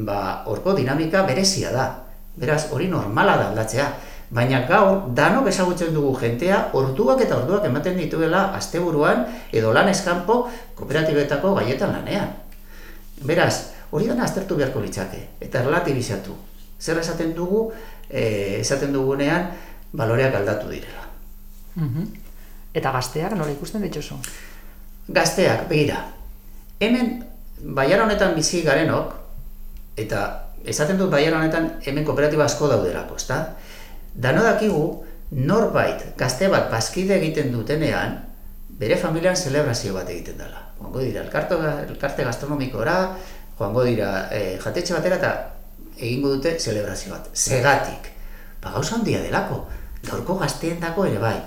ba, 0.05 0.43
orko 0.53 0.77
dinamika 0.77 1.25
berezia 1.25 1.73
da. 1.73 1.87
Beraz, 2.37 2.67
hori 2.69 2.91
normala 2.93 3.39
da 3.41 3.49
aldatzea. 3.49 3.89
Baina 4.33 4.61
gaur, 4.69 5.09
danok 5.17 5.49
ezagutzen 5.49 5.97
dugu 5.97 6.13
jentea, 6.21 6.67
orduak 6.77 7.25
eta 7.25 7.41
orduak 7.41 7.65
ematen 7.65 7.97
dituela 7.97 8.51
asteburuan 8.53 9.25
edo 9.51 9.73
lan 9.73 9.89
eskampo 9.89 10.43
kooperatibetako 10.77 11.57
gaietan 11.57 11.97
lanean. 11.97 12.42
Beraz, 13.21 13.73
hori 13.91 14.07
dana 14.09 14.25
aztertu 14.25 14.55
beharko 14.57 14.81
litzake, 14.81 15.21
eta 15.41 15.61
relatibizatu. 15.63 16.35
Zer 16.79 16.97
esaten 16.99 17.35
dugu, 17.35 17.67
e, 18.09 18.59
esaten 18.59 18.93
dugunean, 18.93 19.51
baloreak 19.93 20.35
aldatu 20.35 20.71
direla. 20.73 21.05
Eta 22.73 22.91
gazteak 22.91 23.37
nola 23.37 23.53
ikusten 23.53 23.81
dituzu? 23.85 24.17
gazteak, 25.07 25.67
begira, 25.69 26.05
hemen 26.79 27.23
baiara 27.75 28.05
honetan 28.05 28.35
bizi 28.35 28.61
garenok, 28.63 29.13
eta 29.99 30.23
esaten 30.65 30.97
dut 30.97 31.11
baiara 31.11 31.41
honetan 31.41 31.69
hemen 31.85 32.05
kooperatiba 32.05 32.45
asko 32.45 32.69
daudelako, 32.71 33.17
ezta? 33.19 33.39
Dano 34.13 34.43
dakigu, 34.45 34.83
norbait, 35.31 36.13
gazte 36.17 36.47
bat, 36.47 36.69
bazkide 36.71 37.17
egiten 37.17 37.51
dutenean, 37.51 38.19
bere 38.79 38.97
familian 38.97 39.35
celebrazio 39.35 39.93
bat 39.93 40.09
egiten 40.09 40.39
dela. 40.39 40.69
Joango 40.83 40.99
dira, 40.99 41.21
elkarte, 41.23 41.55
elkarte 41.87 42.23
gastronomikora, 42.27 43.15
joango 43.57 43.83
dira, 43.87 44.27
e, 44.31 44.57
jatetxe 44.59 44.93
batera 44.93 45.15
eta 45.15 45.31
egingo 45.95 46.33
dute 46.35 46.57
celebrazio 46.59 47.13
bat. 47.13 47.29
Segatik. 47.33 48.09
Ba, 48.61 48.73
gauza 48.75 48.97
handia 48.97 49.21
delako. 49.23 49.63
Gaurko 50.03 50.35
gazteen 50.41 50.81
dako 50.81 51.05
ere 51.07 51.21
bai. 51.21 51.37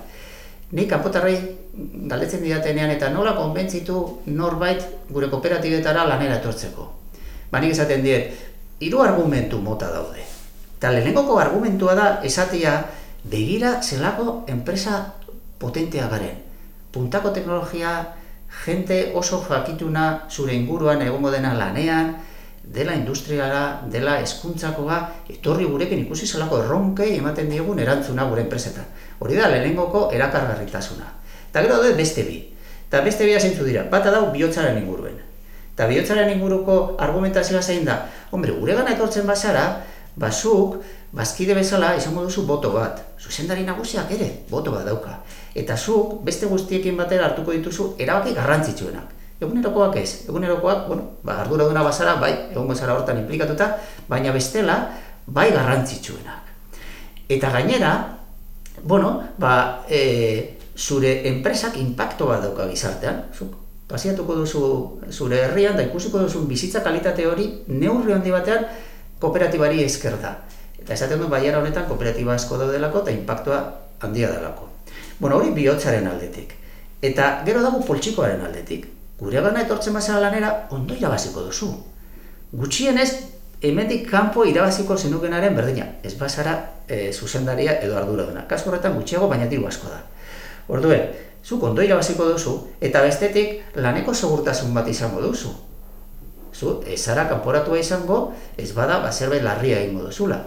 Nik 0.73 0.88
kanpotarrei 0.88 1.37
galdetzen 2.09 2.43
didatenean 2.43 2.90
eta 2.95 3.11
nola 3.12 3.37
konbentzitu 3.37 3.99
norbait 4.33 4.83
gure 5.12 5.28
kooperatibetara 5.28 6.07
lanera 6.09 6.40
etortzeko. 6.40 6.88
Ba, 7.52 7.61
nik 7.61 7.76
esaten 7.76 8.02
diet, 8.02 8.33
hiru 8.81 9.05
argumentu 9.05 9.61
mota 9.61 9.93
daude. 9.93 10.25
Eta 10.78 10.93
lehenengoko 10.93 11.38
argumentua 11.40 11.95
da 11.95 12.09
esatia 12.25 12.78
begira 13.25 13.83
zelako 13.83 14.45
enpresa 14.49 15.02
potentea 15.59 16.09
garen. 16.09 16.40
Puntako 16.93 17.31
teknologia, 17.37 17.99
jente 18.65 19.12
oso 19.15 19.43
jakituna 19.49 20.26
zure 20.31 20.55
inguruan 20.55 21.03
egongo 21.03 21.31
dena 21.31 21.55
lanean, 21.55 22.17
dela 22.67 22.95
industriala, 22.95 23.83
dela 23.91 24.21
eskuntzakoa, 24.21 24.99
etorri 25.31 25.65
gurekin 25.71 26.03
ikusi 26.03 26.26
zelako 26.26 26.61
erronkei 26.65 27.17
ematen 27.19 27.49
diegun 27.50 27.79
erantzuna 27.79 28.26
gure 28.26 28.43
enpresetan. 28.43 28.85
Hori 29.21 29.38
da 29.38 29.49
lehenengoko 29.53 30.11
erakargarritasuna. 30.12 31.07
Eta 31.50 31.62
gero 31.62 31.79
daude 31.79 31.95
beste 31.95 32.26
bi. 32.26 32.43
Eta 32.88 33.00
beste 33.07 33.26
bi 33.26 33.38
zeintzu 33.38 33.65
dira, 33.65 33.87
bata 33.91 34.11
dau 34.11 34.31
bihotzaren 34.33 34.79
inguruen. 34.83 35.21
Eta 35.75 35.87
bihotzaren 35.87 36.31
inguruko 36.33 36.97
argumentazioa 36.99 37.62
zein 37.62 37.85
da, 37.85 38.00
hombre, 38.31 38.53
gure 38.59 38.75
gana 38.75 38.95
etortzen 38.97 39.26
bazara, 39.26 39.67
basuk, 40.17 40.81
bazkide 41.12 41.55
bezala 41.55 41.95
izango 41.97 42.25
duzu 42.25 42.47
boto 42.47 42.73
bat. 42.75 43.03
Zuzendari 43.21 43.65
nagusiak 43.65 44.11
ere, 44.17 44.31
boto 44.50 44.73
bat 44.73 44.87
dauka. 44.88 45.21
Eta 45.56 45.76
zuk, 45.76 46.20
beste 46.26 46.48
guztiekin 46.50 46.98
batera 47.00 47.30
hartuko 47.30 47.54
dituzu, 47.54 47.94
erabaki 48.02 48.34
garrantzitsuenak. 48.36 49.14
Egunerokoak 49.40 49.96
ez, 50.00 50.26
egunerokoak, 50.28 50.86
bueno, 50.88 51.06
ba, 51.25 51.38
ardura 51.42 51.64
duna 51.68 51.84
bazara, 51.84 52.16
bai, 52.20 52.32
egongo 52.50 52.75
zara 52.76 52.96
hortan 52.96 53.22
implikatuta, 53.22 53.70
baina 54.08 54.34
bestela, 54.36 54.76
bai 55.26 55.50
garrantzitsuenak. 55.54 56.52
Eta 57.32 57.50
gainera, 57.56 57.92
bueno, 58.82 59.14
ba, 59.40 59.84
e, 59.88 60.58
zure 60.76 61.22
enpresak 61.32 61.80
impacto 61.80 62.28
bat 62.28 62.44
dauka 62.44 62.68
gizartean, 62.68 63.25
zuk, 63.32 63.56
pasiatuko 63.88 64.36
duzu 64.42 64.62
zure 65.10 65.40
herrian, 65.46 65.76
da 65.76 65.88
ikusiko 65.88 66.20
duzu 66.26 66.44
bizitza 66.50 66.84
kalitate 66.84 67.26
hori, 67.26 67.48
neurri 67.72 68.12
handi 68.12 68.34
batean, 68.34 68.68
kooperatibari 69.20 69.84
esker 69.88 70.20
da. 70.20 70.36
Eta 70.78 70.94
esaten 70.94 71.22
du 71.22 71.32
baiara 71.32 71.64
honetan 71.64 71.88
kooperatiba 71.88 72.36
asko 72.36 72.60
daudelako 72.60 73.06
eta 73.06 73.14
impactua 73.16 73.60
handia 74.04 74.30
delako. 74.32 74.75
Bueno, 75.18 75.37
hori 75.37 75.50
bihotzaren 75.56 76.06
aldetik. 76.06 76.54
Eta 77.02 77.42
gero 77.46 77.62
dago 77.64 77.82
poltsikoaren 77.87 78.42
aldetik. 78.44 78.87
Gure 79.20 79.40
gana 79.40 79.62
etortzen 79.64 79.94
bazara 79.96 80.20
lanera, 80.20 80.50
ondo 80.70 80.94
irabaziko 80.94 81.46
duzu. 81.46 81.70
Gutxienez, 82.52 83.11
hemendik 83.64 84.08
kanpo 84.11 84.44
irabaziko 84.44 84.96
zenukenaren 84.96 85.56
berdina. 85.56 85.87
Ez 86.02 86.14
bazara 86.20 86.56
e, 86.88 87.12
zuzendaria 87.12 87.78
edo 87.80 87.96
ardura 87.96 88.26
duna. 88.28 88.44
Kasko 88.49 88.70
horretan 88.70 88.96
gutxiago, 88.99 89.28
baina 89.28 89.49
diru 89.49 89.66
asko 89.68 89.88
da. 89.88 90.02
Orduen, 90.68 91.08
zuk 91.44 91.62
ondo 91.62 91.82
irabaziko 91.82 92.28
duzu, 92.32 92.58
eta 92.80 93.00
bestetik 93.06 93.78
laneko 93.80 94.14
segurtasun 94.14 94.75
bat 94.75 94.88
izango 94.92 95.23
duzu 95.25 95.54
zu, 96.56 96.80
ezara 96.88 97.28
kanporatua 97.28 97.78
izango, 97.78 98.32
ez 98.56 98.73
bada, 98.73 99.00
ba, 99.04 99.12
zerbait 99.12 99.45
larria 99.45 99.80
egingo 99.82 100.06
duzula. 100.08 100.41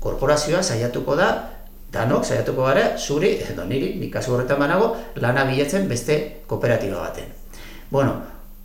Korporazioa 0.00 0.62
saiatuko 0.62 1.16
da, 1.18 1.28
danok 1.92 2.24
saiatuko 2.24 2.64
gara, 2.66 2.96
zuri, 2.98 3.34
edo 3.50 3.64
niri, 3.64 3.94
nik 4.00 4.12
kasu 4.12 4.34
horretan 4.34 4.60
banago, 4.60 4.94
lana 5.16 5.44
bilatzen 5.48 5.88
beste 5.88 6.18
kooperatiba 6.46 7.00
baten. 7.00 7.30
Bueno, 7.90 8.16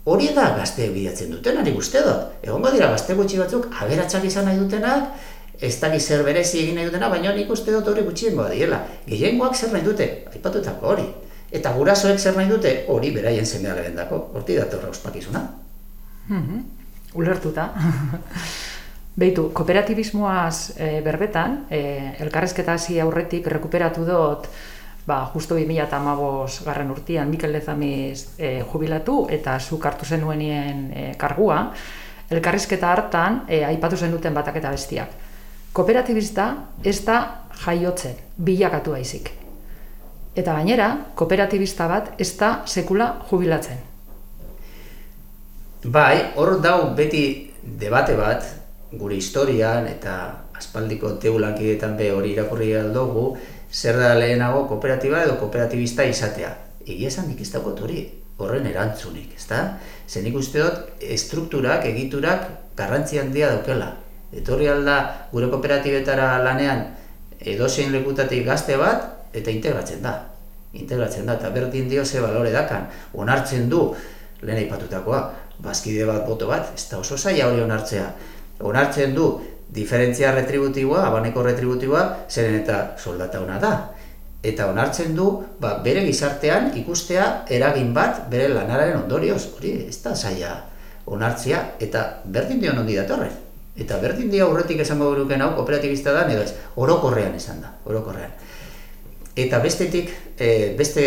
hori 0.05 0.33
da 0.36 0.49
gazte 0.57 0.89
bilatzen 0.91 1.31
duten, 1.31 1.57
ari 1.57 1.71
guzti 1.71 2.01
dut. 2.03 2.41
Egongo 2.43 2.71
dira 2.73 2.89
gazte 2.91 3.15
gutxi 3.15 3.39
batzuk, 3.39 3.69
aberatsak 3.81 4.25
izan 4.27 4.49
nahi 4.49 4.59
dutenak, 4.59 5.13
ez 5.63 5.79
da 5.79 5.89
zer 5.99 6.23
berezi 6.23 6.59
egin 6.59 6.75
nahi 6.75 6.89
dutena, 6.89 7.09
baina 7.09 7.33
nik 7.33 7.49
uste 7.51 7.71
dut 7.71 7.88
hori 7.88 8.03
gutxiengoa 8.03 8.49
diela. 8.49 8.81
Gehiengoak 9.07 9.55
zer 9.55 9.71
nahi 9.71 9.86
dute, 9.86 10.07
aipatutako 10.33 10.88
hori. 10.88 11.05
Eta 11.51 11.71
gurasoek 11.77 12.19
zer 12.19 12.36
nahi 12.36 12.49
dute, 12.49 12.86
hori 12.89 13.12
beraien 13.15 13.45
zemea 13.45 13.75
dako, 13.95 14.19
horti 14.33 14.57
datorra 14.59 14.89
ospakizuna. 14.89 15.47
Mm 16.29 16.63
Ulertuta. 17.13 17.67
Beitu, 19.13 19.52
kooperatibismoaz 19.54 20.73
e, 20.73 21.02
berbetan, 21.06 21.67
e, 21.69 21.82
elkarrezketa 22.23 22.73
hasi 22.73 22.97
aurretik 22.99 23.45
rekuperatu 23.45 24.08
dut 24.08 24.47
ba, 25.06 25.19
justo 25.34 25.54
2008 25.54 26.63
garren 26.65 26.89
urtean 26.91 27.30
Mikel 27.30 27.54
Lezamiz 27.54 28.39
e, 28.39 28.63
jubilatu 28.71 29.28
eta 29.30 29.60
zuk 29.60 29.86
hartu 29.86 30.06
zenuenien 30.06 30.88
e, 30.89 31.04
kargua, 31.19 31.60
elkarrizketa 32.32 32.89
hartan 32.89 33.43
e, 33.47 33.62
aipatu 33.67 33.97
zen 33.97 34.12
duten 34.12 34.34
batak 34.34 34.58
eta 34.58 34.71
bestiak. 34.73 35.13
Kooperatibista 35.73 36.47
ez 36.84 36.97
da 37.06 37.19
jaiotzen, 37.65 38.17
bilakatu 38.38 38.93
haizik. 38.97 39.30
Eta 40.34 40.58
gainera, 40.58 40.89
kooperatibista 41.13 41.88
bat 41.88 42.13
ez 42.17 42.32
da 42.39 42.63
sekula 42.65 43.12
jubilatzen. 43.30 43.78
Bai, 45.86 46.34
hor 46.39 46.58
dau 46.63 46.95
beti 46.95 47.52
debate 47.62 48.15
bat, 48.17 48.62
gure 48.99 49.15
historian 49.15 49.88
eta 49.89 50.15
aspaldiko 50.58 51.15
teulankidetan 51.21 51.97
be 51.97 52.12
hori 52.13 52.34
irakurri 52.34 52.73
aldugu, 52.77 53.34
zer 53.71 53.97
da 53.97 54.13
lehenago 54.15 54.67
kooperatiba 54.69 55.23
edo 55.25 55.38
kooperatibista 55.41 56.06
izatea. 56.06 56.51
Egia 56.86 57.10
esan 57.10 57.29
nik 57.32 57.41
ez 57.41 57.49
daukot 57.53 57.79
hori, 57.82 58.03
horren 58.38 58.67
erantzunik, 58.69 59.34
ezta? 59.38 59.62
Zer 60.08 60.23
nik 60.25 60.36
uste 60.38 60.62
dut, 60.62 60.93
estrukturak, 61.01 61.86
egiturak, 61.89 62.49
garrantzi 62.77 63.19
handia 63.21 63.49
daukela. 63.56 63.93
Etorri 64.34 64.67
alda 64.69 64.97
gure 65.32 65.49
kooperatibetara 65.51 66.36
lanean 66.43 66.86
edozein 67.39 67.91
lekutatik 67.93 68.45
gazte 68.45 68.77
bat, 68.79 69.10
eta 69.34 69.51
integratzen 69.51 70.01
da. 70.03 70.13
Integratzen 70.73 71.27
da, 71.29 71.38
eta 71.38 71.49
berdin 71.53 71.89
dio 71.89 72.06
ze 72.06 72.21
balore 72.21 72.51
dakan. 72.51 72.88
Onartzen 73.13 73.69
du, 73.69 73.93
lehen 74.41 74.63
aipatutakoa, 74.63 75.23
bazkide 75.63 76.06
bat 76.06 76.25
boto 76.27 76.47
bat, 76.49 76.71
ez 76.75 76.88
da 76.89 76.99
oso 76.99 77.17
zaila 77.17 77.49
hori 77.51 77.62
onartzea. 77.63 78.08
Onartzen 78.63 79.15
du, 79.15 79.28
diferentzia 79.73 80.32
retributiboa, 80.36 81.08
abaneko 81.08 81.43
retributiboa, 81.43 82.04
zeren 82.30 82.60
eta 82.62 82.80
soldata 82.97 83.41
hona 83.41 83.60
da. 83.60 83.73
Eta 84.43 84.67
onartzen 84.69 85.15
du, 85.15 85.30
ba, 85.60 85.78
bere 85.84 86.04
gizartean 86.06 86.73
ikustea 86.78 87.45
eragin 87.52 87.93
bat 87.95 88.26
bere 88.32 88.49
lanararen 88.52 88.99
ondorioz. 89.02 89.41
Hori, 89.58 89.73
ez 89.88 89.97
da 90.04 90.15
zaila 90.15 90.54
onartzea, 91.06 91.62
eta 91.84 92.04
berdin 92.26 92.60
dio 92.62 92.73
nondi 92.76 92.97
datorren. 92.99 93.32
Eta 93.80 93.97
berdin 94.04 94.30
dio 94.30 94.49
aurretik 94.49 94.84
esango 94.84 95.08
duruken 95.13 95.41
hau 95.41 95.54
kooperatibista 95.56 96.13
da, 96.13 96.28
edo 96.30 96.43
ez, 96.43 96.54
orokorrean 96.76 97.34
esan 97.39 97.63
da, 97.63 97.71
orokorrean. 97.89 98.36
Eta 99.34 99.58
bestetik, 99.63 100.12
e, 100.38 100.76
beste 100.78 101.06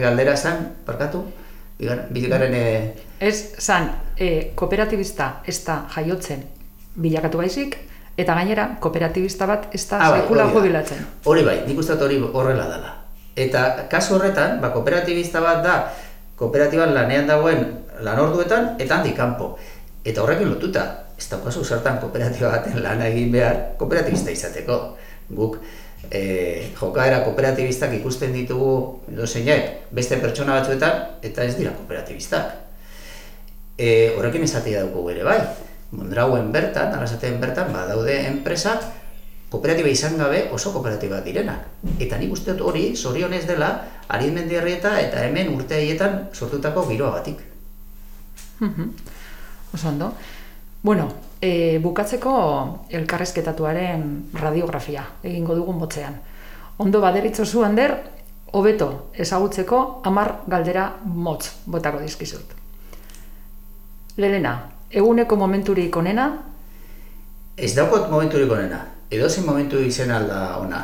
galdera 0.00 0.36
zan, 0.36 0.62
parkatu, 0.86 1.26
bigarren... 2.14 2.54
E... 2.54 2.64
Ez, 3.20 3.36
zan, 3.60 3.90
e, 4.16 4.54
kooperatibista 4.56 5.34
ez 5.44 5.58
da 5.66 5.82
jaiotzen 5.92 6.46
bilakatu 6.96 7.38
baizik, 7.38 7.76
eta 8.18 8.34
gainera, 8.36 8.66
kooperatibista 8.80 9.46
bat 9.46 9.68
ez 9.74 9.84
da 9.88 10.00
ah, 10.00 10.10
bai, 10.14 10.22
sekula 10.22 10.46
jubilatzen. 10.52 11.04
Hori 11.24 11.44
bai, 11.46 11.60
nik 11.66 11.78
uste 11.78 11.96
hori 11.96 12.20
horrela 12.20 12.66
dela. 12.70 12.94
Eta 13.36 13.86
kasu 13.90 14.16
horretan, 14.18 14.58
ba, 14.60 14.72
kooperatibista 14.74 15.42
bat 15.44 15.62
da, 15.64 15.76
kooperatiban 16.36 16.94
lanean 16.94 17.28
dagoen 17.30 17.66
lan 18.04 18.18
orduetan, 18.20 18.74
eta 18.78 18.98
handik 18.98 19.16
kanpo. 19.16 19.54
Eta 20.04 20.22
horrekin 20.24 20.50
lotuta, 20.50 20.86
ez 21.18 21.28
daukazu 21.28 21.64
zertan 21.64 22.00
kooperatiba 22.00 22.50
baten 22.56 22.82
lana 22.82 23.06
egin 23.12 23.30
behar, 23.32 23.60
kooperatibista 23.78 24.32
izateko. 24.32 24.80
Guk, 25.36 25.58
e, 26.10 26.70
jokaera 26.80 27.20
kooperatibistak 27.24 27.92
ikusten 28.00 28.32
ditugu 28.34 28.72
edo 29.12 29.26
zeinek 29.26 29.92
beste 29.94 30.18
pertsona 30.22 30.58
batzuetan 30.58 31.22
eta 31.22 31.44
ez 31.44 31.56
dira 31.58 31.74
kooperatibistak. 31.76 32.54
E, 33.78 34.12
horrekin 34.16 34.44
esatia 34.44 34.84
dugu 34.86 35.10
ere 35.12 35.24
bai. 35.24 35.38
Mondrauen 35.90 36.52
bertan, 36.54 36.94
arazateen 36.94 37.40
bertan, 37.42 37.72
badaude 37.74 38.14
enpresak 38.28 38.84
kooperatiba 39.50 39.90
izan 39.90 40.16
gabe 40.18 40.44
oso 40.54 40.70
kooperatiba 40.72 41.20
direnak. 41.26 41.66
Eta 41.98 42.18
nik 42.18 42.32
uste 42.32 42.54
dut 42.54 42.68
hori, 42.70 42.84
zorionez 42.96 43.42
dela, 43.48 43.72
arizmendiarrieta 44.08 44.94
eta 45.02 45.24
hemen 45.26 45.50
urte 45.54 45.74
haietan 45.80 46.28
sortutako 46.32 46.86
giroa 46.90 47.16
batik. 47.18 47.42
Mm 48.60 48.92
Oso 49.70 49.88
ondo. 49.88 50.14
Bueno, 50.82 51.04
e, 51.40 51.78
bukatzeko 51.78 52.32
elkarrezketatuaren 52.90 54.32
radiografia 54.34 55.04
egingo 55.22 55.54
dugun 55.54 55.78
botzean. 55.78 56.16
Ondo 56.82 57.00
baderitzo 57.00 57.44
zu, 57.44 57.62
Ander, 57.62 57.94
hobeto 58.50 59.10
ezagutzeko 59.14 60.00
hamar 60.04 60.40
galdera 60.50 60.88
motz 61.04 61.52
botako 61.66 62.00
dizkizut. 62.02 62.56
Lelena, 64.16 64.54
eguneko 64.90 65.36
momenturik 65.36 65.96
onena? 65.96 66.30
Ez 67.56 67.74
daukot 67.76 68.10
momenturik 68.10 68.50
onena. 68.50 68.80
Edozein 69.10 69.46
momentu 69.46 69.78
izen 69.82 70.10
alda 70.10 70.58
ona. 70.58 70.80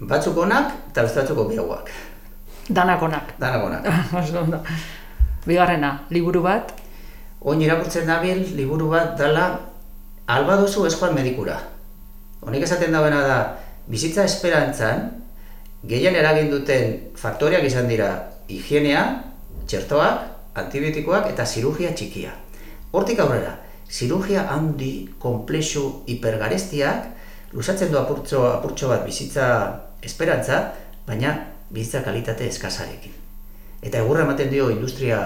Batzuk 0.00 0.36
onak 0.44 0.72
eta 0.90 1.02
beste 1.02 1.22
batzuk 1.22 1.38
obiagoak. 1.46 1.90
Danak 2.68 3.02
onak. 3.02 3.32
Danak 3.40 3.64
onak. 3.64 4.66
Bigarrena, 5.48 5.92
liburu 6.10 6.42
bat? 6.42 6.72
Oin 7.40 7.60
irakurtzen 7.62 8.06
dabil, 8.08 8.42
liburu 8.56 8.90
bat 8.90 9.14
dala 9.18 9.46
alba 10.26 10.56
duzu 10.60 10.86
eskoan 10.88 11.14
medikura. 11.14 11.60
Honik 12.42 12.64
esaten 12.66 12.92
dagoena 12.92 13.20
da, 13.22 13.36
bizitza 13.86 14.24
esperantzan, 14.26 15.06
gehien 15.86 16.16
eragin 16.18 16.50
duten 16.50 17.12
faktoriak 17.16 17.62
izan 17.64 17.86
dira 17.88 18.10
higienea, 18.50 19.04
txertoak, 19.70 20.26
antibiotikoak 20.58 21.30
eta 21.30 21.46
zirugia 21.46 21.94
txikia. 21.94 22.34
Hortik 22.96 23.20
aurrera, 23.20 23.52
zirugia 23.90 24.46
handi, 24.48 25.10
komplexu, 25.20 25.84
hipergarestiak, 26.08 27.10
lusatzen 27.52 27.90
du 27.92 27.98
apurtxo, 28.00 28.40
apurtxo 28.56 28.88
bat 28.88 29.04
bizitza 29.04 29.48
esperantza, 30.00 30.62
baina 31.06 31.34
bizitza 31.68 32.00
kalitate 32.06 32.48
eskazarekin. 32.48 33.12
Eta 33.84 34.00
egurra 34.00 34.24
ematen 34.24 34.48
dio 34.50 34.70
industria 34.72 35.18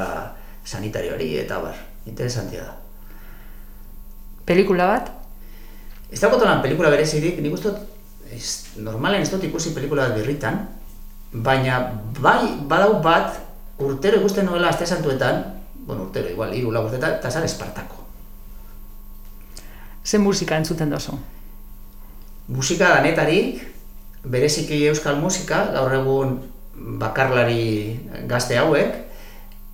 sanitarioari 0.66 1.36
eta 1.44 1.60
bar, 1.62 1.78
interesantia 2.10 2.66
da. 2.66 2.74
Pelikula 4.50 4.90
bat? 4.90 5.12
Ez 6.10 6.18
dago 6.18 6.42
lan 6.42 6.64
pelikula 6.64 6.90
berezirik, 6.90 7.38
nik 7.38 7.54
uste 7.54 7.70
ez, 8.34 8.74
normalen 8.82 9.22
ez 9.22 9.30
dut 9.30 9.46
ikusi 9.46 9.76
pelikula 9.76 10.08
bat 10.08 10.18
birritan, 10.18 10.64
baina 11.30 11.78
bai 12.18 12.50
badau 12.66 12.98
bat 13.04 13.38
urtero 13.78 14.18
ikusten 14.18 14.50
nuela 14.50 14.74
aste 14.74 14.90
santuetan, 14.90 15.59
bueno, 15.90 16.06
urtero, 16.06 16.30
igual, 16.30 16.54
hiru 16.54 16.70
lau 16.70 16.84
urtetan, 16.86 17.18
eta 17.18 17.30
zan 17.30 17.44
Espartako. 17.44 17.98
Ze 20.04 20.18
musika 20.18 20.56
entzuten 20.56 20.90
dozu? 20.90 21.18
Musika 22.48 22.88
danetarik, 22.96 23.60
bereziki 24.24 24.84
euskal 24.90 25.18
musika, 25.20 25.64
gaur 25.74 25.94
egun 25.98 26.36
bakarlari 27.00 27.98
gazte 28.30 28.58
hauek, 28.58 28.94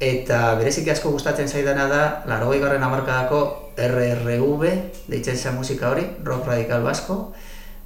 eta 0.00 0.54
bereziki 0.58 0.92
asko 0.92 1.12
gustatzen 1.14 1.48
zaidana 1.48 1.86
da, 1.88 2.02
laro 2.28 2.50
garren 2.60 2.82
amarkadako 2.82 3.42
RRV, 3.76 4.64
deitzen 5.08 5.36
zen 5.36 5.54
musika 5.54 5.90
hori, 5.90 6.06
rock 6.24 6.48
radical 6.48 6.82
basko, 6.82 7.18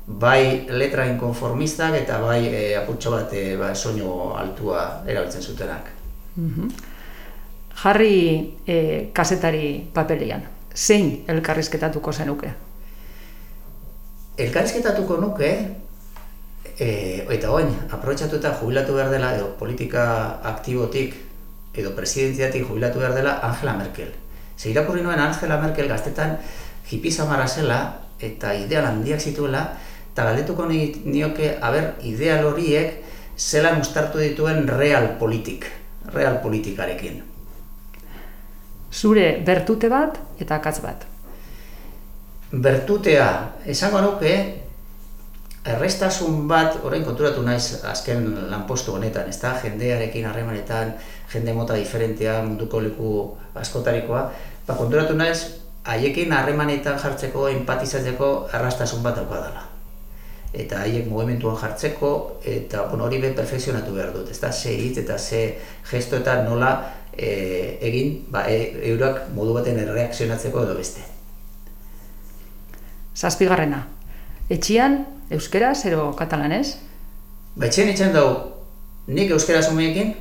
bai 0.07 0.67
letra 0.71 1.07
inkonformistak 1.07 1.95
eta 1.95 2.19
bai 2.23 2.47
e, 2.49 2.63
apurtxo 2.77 3.11
bat 3.15 3.35
e, 3.35 3.57
ba, 3.57 3.75
soinu 3.75 4.33
altua 4.35 5.03
erabiltzen 5.07 5.43
zutenak. 5.43 5.93
Mm 6.37 6.89
Jarri 7.81 8.61
e, 8.67 9.09
kasetari 9.17 9.89
papelian, 9.95 10.43
zein 10.77 11.23
elkarrizketatuko 11.33 12.13
zenuke? 12.13 12.51
Elkarrizketatuko 14.37 15.17
nuke, 15.23 15.49
e, 16.77 16.89
eta 17.25 17.55
oin, 17.57 17.73
aprobetsatuta 17.89 18.53
jubilatu 18.61 18.99
behar 18.99 19.09
dela, 19.15 19.31
edo 19.39 19.55
politika 19.57 20.03
aktibotik, 20.53 21.17
edo 21.73 21.95
presidentziatik 21.97 22.69
jubilatu 22.69 23.01
behar 23.01 23.17
dela 23.17 23.39
Angela 23.49 23.79
Merkel. 23.81 24.13
Ze 24.59 24.75
irakurri 24.75 25.01
nuen 25.01 25.25
Angela 25.25 25.57
Merkel 25.65 25.89
gaztetan 25.89 26.37
hipisamara 26.91 27.49
zela, 27.49 27.81
eta 28.21 28.53
ideal 28.61 28.91
handiak 28.91 29.25
zituela, 29.25 29.65
eta 30.13 30.29
galdetuko 30.29 30.69
nioke, 30.69 31.57
haber, 31.65 31.95
ideal 32.05 32.45
horiek 32.45 33.01
zelan 33.39 33.81
ustartu 33.81 34.21
dituen 34.21 34.67
real 34.69 35.15
politik, 35.17 35.65
real 36.13 36.43
politikarekin. 36.45 37.30
Zure 38.93 39.43
bertute 39.47 39.89
bat 39.89 40.19
eta 40.41 40.59
akatz 40.59 40.81
bat. 40.83 41.07
Bertutea, 42.51 43.29
esango 43.71 44.01
nuke, 44.03 44.33
errestasun 45.71 46.49
bat, 46.51 46.81
orain 46.83 47.05
konturatu 47.07 47.45
naiz 47.47 47.85
azken 47.87 48.25
lanpostu 48.51 48.97
honetan, 48.97 49.29
ez 49.31 49.39
da, 49.39 49.53
jendearekin 49.63 50.27
harremanetan, 50.27 50.95
jende 51.31 51.55
mota 51.55 51.77
diferentea, 51.79 52.41
munduko 52.43 52.81
leku 52.83 53.11
askotarikoa, 53.61 54.23
ba, 54.67 54.75
konturatu 54.75 55.15
naiz, 55.15 55.61
haiekin 55.85 56.33
harremanetan 56.33 56.99
jartzeko, 56.99 57.49
empatizatzeko, 57.61 58.31
errastasun 58.55 59.03
bat 59.03 59.21
dauka 59.21 59.67
Eta 60.51 60.81
haiek 60.83 61.07
mugimenduan 61.07 61.55
jartzeko, 61.57 62.41
eta 62.43 62.89
bueno, 62.89 63.05
hori 63.05 63.21
be 63.23 63.31
perfekzionatu 63.31 63.93
behar 63.95 64.11
dut, 64.13 64.31
ez 64.31 64.41
da, 64.41 64.51
ze 64.51 64.73
hitz 64.75 64.99
eta 64.99 65.17
ze 65.19 65.61
gesto 65.91 66.17
eta 66.17 66.43
nola 66.43 66.73
e, 67.21 67.79
egin 67.85 68.15
ba, 68.33 68.47
e, 68.49 68.89
eurak 68.91 69.29
modu 69.37 69.53
baten 69.59 69.79
erreakzionatzeko 69.83 70.65
edo 70.65 70.77
beste. 70.79 71.05
Zazpigarrena, 73.17 73.83
etxian 74.49 75.03
euskera 75.37 75.75
zero 75.75 76.09
katalanez? 76.17 76.79
Ba, 77.57 77.69
etxian 77.69 77.93
etxan 77.93 78.17
dau, 78.17 78.29
nik 79.13 79.35
euskera 79.37 79.61
umeekin, 79.69 80.15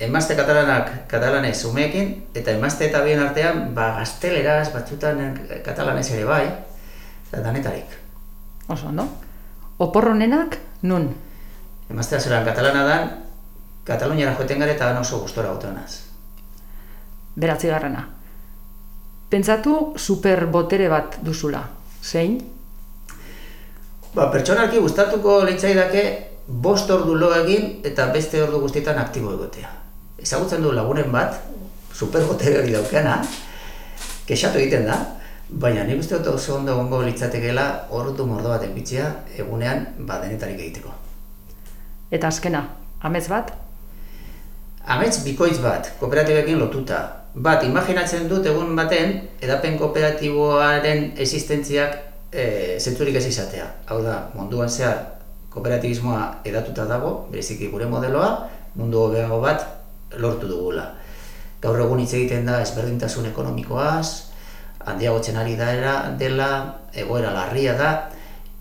emazte 0.00 0.36
katalanak 0.36 0.92
katalanez 1.08 1.56
umeekin, 1.70 2.12
eta 2.36 2.52
emazte 2.52 2.90
eta 2.90 3.00
bien 3.06 3.22
artean, 3.24 3.70
ba, 3.74 3.94
gazteleraz, 4.02 4.68
batzutan 4.76 5.40
katalanez 5.64 6.10
ere 6.12 6.28
bai, 6.28 6.44
eta 7.30 7.42
danetarik. 7.48 7.96
Oso, 8.68 8.92
ondo? 8.92 9.08
Oporronenak, 9.80 10.60
nun? 10.84 11.08
Emaztea 11.90 12.20
zelan 12.20 12.44
katalana 12.46 12.84
dan, 12.86 13.10
Kataluniara 13.90 14.36
joeten 14.38 14.60
gara 14.60 14.74
eta 14.76 14.92
oso 15.00 15.18
gustora 15.22 15.50
gotenaz. 15.50 16.09
Beratzi 17.40 17.70
garrana. 17.72 18.04
Pentsatu 19.30 19.94
superbotere 19.96 20.88
bat 20.92 21.20
duzula. 21.24 21.62
Zein? 22.02 22.40
Ba, 24.14 24.26
pertsonalki 24.32 24.80
gustatuko 24.82 25.44
dake 25.46 26.02
bost 26.46 26.90
ordu 26.90 27.14
lo 27.14 27.30
egin 27.34 27.80
eta 27.84 28.10
beste 28.12 28.42
ordu 28.42 28.60
guztietan 28.60 28.98
aktibo 28.98 29.32
egotea. 29.32 29.70
Ezagutzen 30.18 30.62
du 30.62 30.72
lagunen 30.72 31.12
bat, 31.12 31.38
superbotere 31.94 32.58
hori 32.58 32.72
daukena, 32.72 33.22
kexatu 34.26 34.58
egiten 34.58 34.84
da, 34.86 34.98
baina 35.48 35.84
nik 35.84 36.00
uste 36.00 36.18
dut 36.18 36.34
oso 36.34 36.56
ondo 36.56 36.74
gongo 36.76 37.02
litzatekeela 37.02 37.86
ordu 37.90 38.26
mordo 38.26 38.48
bat 38.48 38.66
egitea 38.66 39.06
egunean 39.38 39.86
ba 40.06 40.18
denetarik 40.20 40.58
egiteko. 40.58 40.92
Eta 42.10 42.28
azkena, 42.28 42.66
amez 43.00 43.28
bat? 43.28 43.54
Amets 44.86 45.22
bikoitz 45.24 45.58
bat, 45.62 45.92
kooperatibekin 46.00 46.58
lotuta, 46.58 47.19
bat, 47.34 47.64
imaginatzen 47.64 48.28
dut 48.28 48.46
egun 48.46 48.74
baten, 48.76 49.16
edapen 49.42 49.78
kooperatiboaren 49.78 51.12
existentziak 51.20 51.96
e, 52.32 52.78
zentzurik 52.80 53.16
ez 53.20 53.26
izatea. 53.30 53.66
Hau 53.90 54.00
da, 54.02 54.16
munduan 54.34 54.70
zehar 54.70 55.20
kooperatibismoa 55.50 56.42
edatuta 56.46 56.86
dago, 56.90 57.28
bereziki 57.30 57.70
gure 57.70 57.86
modeloa, 57.90 58.48
mundu 58.78 59.04
hobeago 59.06 59.40
bat 59.42 59.66
lortu 60.18 60.48
dugula. 60.50 60.86
Gaur 61.62 61.78
egun 61.84 62.00
hitz 62.00 62.12
egiten 62.14 62.46
da 62.46 62.60
ezberdintasun 62.64 63.28
ekonomikoaz, 63.30 64.30
handiagotzen 64.90 65.36
ari 65.36 65.56
da 65.58 65.72
dela, 66.18 66.50
egoera 66.94 67.34
larria 67.34 67.74
da, 67.78 67.90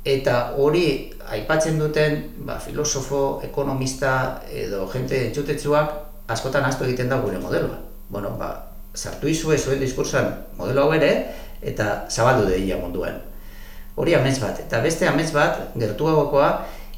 eta 0.06 0.56
hori 0.58 1.12
aipatzen 1.30 1.80
duten 1.80 2.24
ba, 2.46 2.58
filosofo, 2.60 3.42
ekonomista 3.46 4.42
edo 4.50 4.88
jente 4.94 5.28
entzutetsuak 5.28 5.94
askotan 6.30 6.66
asko 6.66 6.86
egiten 6.86 7.10
da 7.10 7.22
gure 7.22 7.38
modeloa 7.38 7.89
bueno, 8.10 8.36
ba, 8.38 8.52
sartu 8.94 9.30
izue 9.30 9.58
zuen 9.58 9.80
diskursan 9.80 10.32
modelo 10.58 10.86
hau 10.86 10.94
ere, 10.94 11.12
eta 11.62 12.06
zabaldu 12.10 12.48
deia 12.50 12.78
munduan. 12.82 13.20
Hori 14.00 14.16
amets 14.16 14.40
bat, 14.42 14.60
eta 14.64 14.82
beste 14.84 15.08
amets 15.08 15.32
bat, 15.36 15.60
gertuagokoa, 15.80 16.50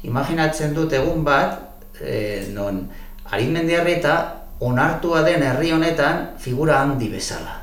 imaginatzen 0.06 0.74
dut 0.74 0.92
egun 0.96 1.24
bat, 1.26 1.58
e, 2.00 2.46
non, 2.54 2.84
aritmendiarri 3.30 3.98
eta 3.98 4.14
onartua 4.62 5.24
den 5.26 5.42
herri 5.42 5.72
honetan 5.74 6.32
figura 6.38 6.80
handi 6.82 7.08
bezala. 7.10 7.58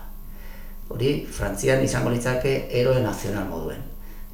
Hori, 0.90 1.14
Frantzian 1.32 1.84
izango 1.86 2.12
litzake 2.12 2.54
eroe 2.82 3.02
nazional 3.04 3.46
moduen. 3.48 3.82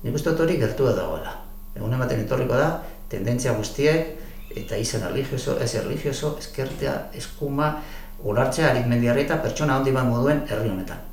Nik 0.04 0.15
uste 0.15 0.32
hori 0.32 0.58
gertua 0.62 0.93
dagoela. 0.95 1.34
Egun 1.75 1.93
ematen 1.93 2.21
etorriko 2.23 2.56
da, 2.58 2.69
tendentzia 3.12 3.54
guztiek, 3.58 4.13
eta 4.56 4.78
izan 4.80 5.04
religioso, 5.10 5.58
ez 5.60 5.73
religioso, 5.75 6.36
eskertea, 6.39 6.95
eskuma, 7.13 7.73
ulartzea 8.23 8.69
aritmendiarri 8.71 9.25
eta 9.25 9.38
pertsona 9.43 9.75
handi 9.80 9.91
bat 9.91 10.08
moduen 10.08 10.41
herri 10.49 10.69
honetan. 10.69 11.04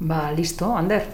Ba, 0.00 0.28
listo, 0.36 0.74
Ander. 0.76 1.06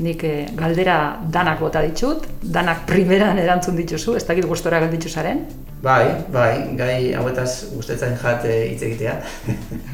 Nik 0.00 0.22
eh, 0.24 0.46
galdera 0.56 0.94
danak 1.28 1.58
bota 1.60 1.82
ditut, 1.84 2.24
danak 2.40 2.86
primeran 2.88 3.36
erantzun 3.38 3.76
dituzu, 3.76 4.14
ez 4.16 4.24
dakit 4.24 4.46
gustora 4.48 4.78
galditzu 4.80 5.10
zaren? 5.12 5.42
Bai, 5.84 6.06
bai, 6.32 6.52
gai 6.76 7.12
hauetaz 7.16 7.72
gustetzen 7.74 8.16
jat 8.22 8.46
eh, 8.48 8.70
hitz 8.70 8.80
egitea. 8.88 9.18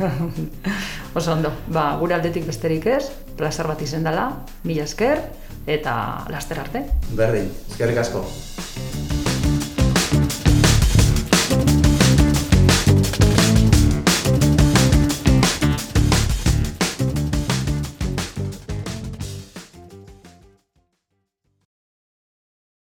Oso 1.19 1.33
ondo, 1.35 1.51
ba, 1.75 1.89
gure 1.99 2.15
aldetik 2.15 2.47
besterik 2.47 2.87
ez, 2.87 3.09
plazar 3.39 3.67
bat 3.73 3.83
izen 3.83 4.07
dela, 4.07 4.29
mila 4.63 4.87
esker, 4.87 5.25
eta 5.67 5.97
laster 6.31 6.63
arte. 6.63 6.87
Berdin, 7.19 7.51
eskerrik 7.67 8.05
asko. 8.05 8.23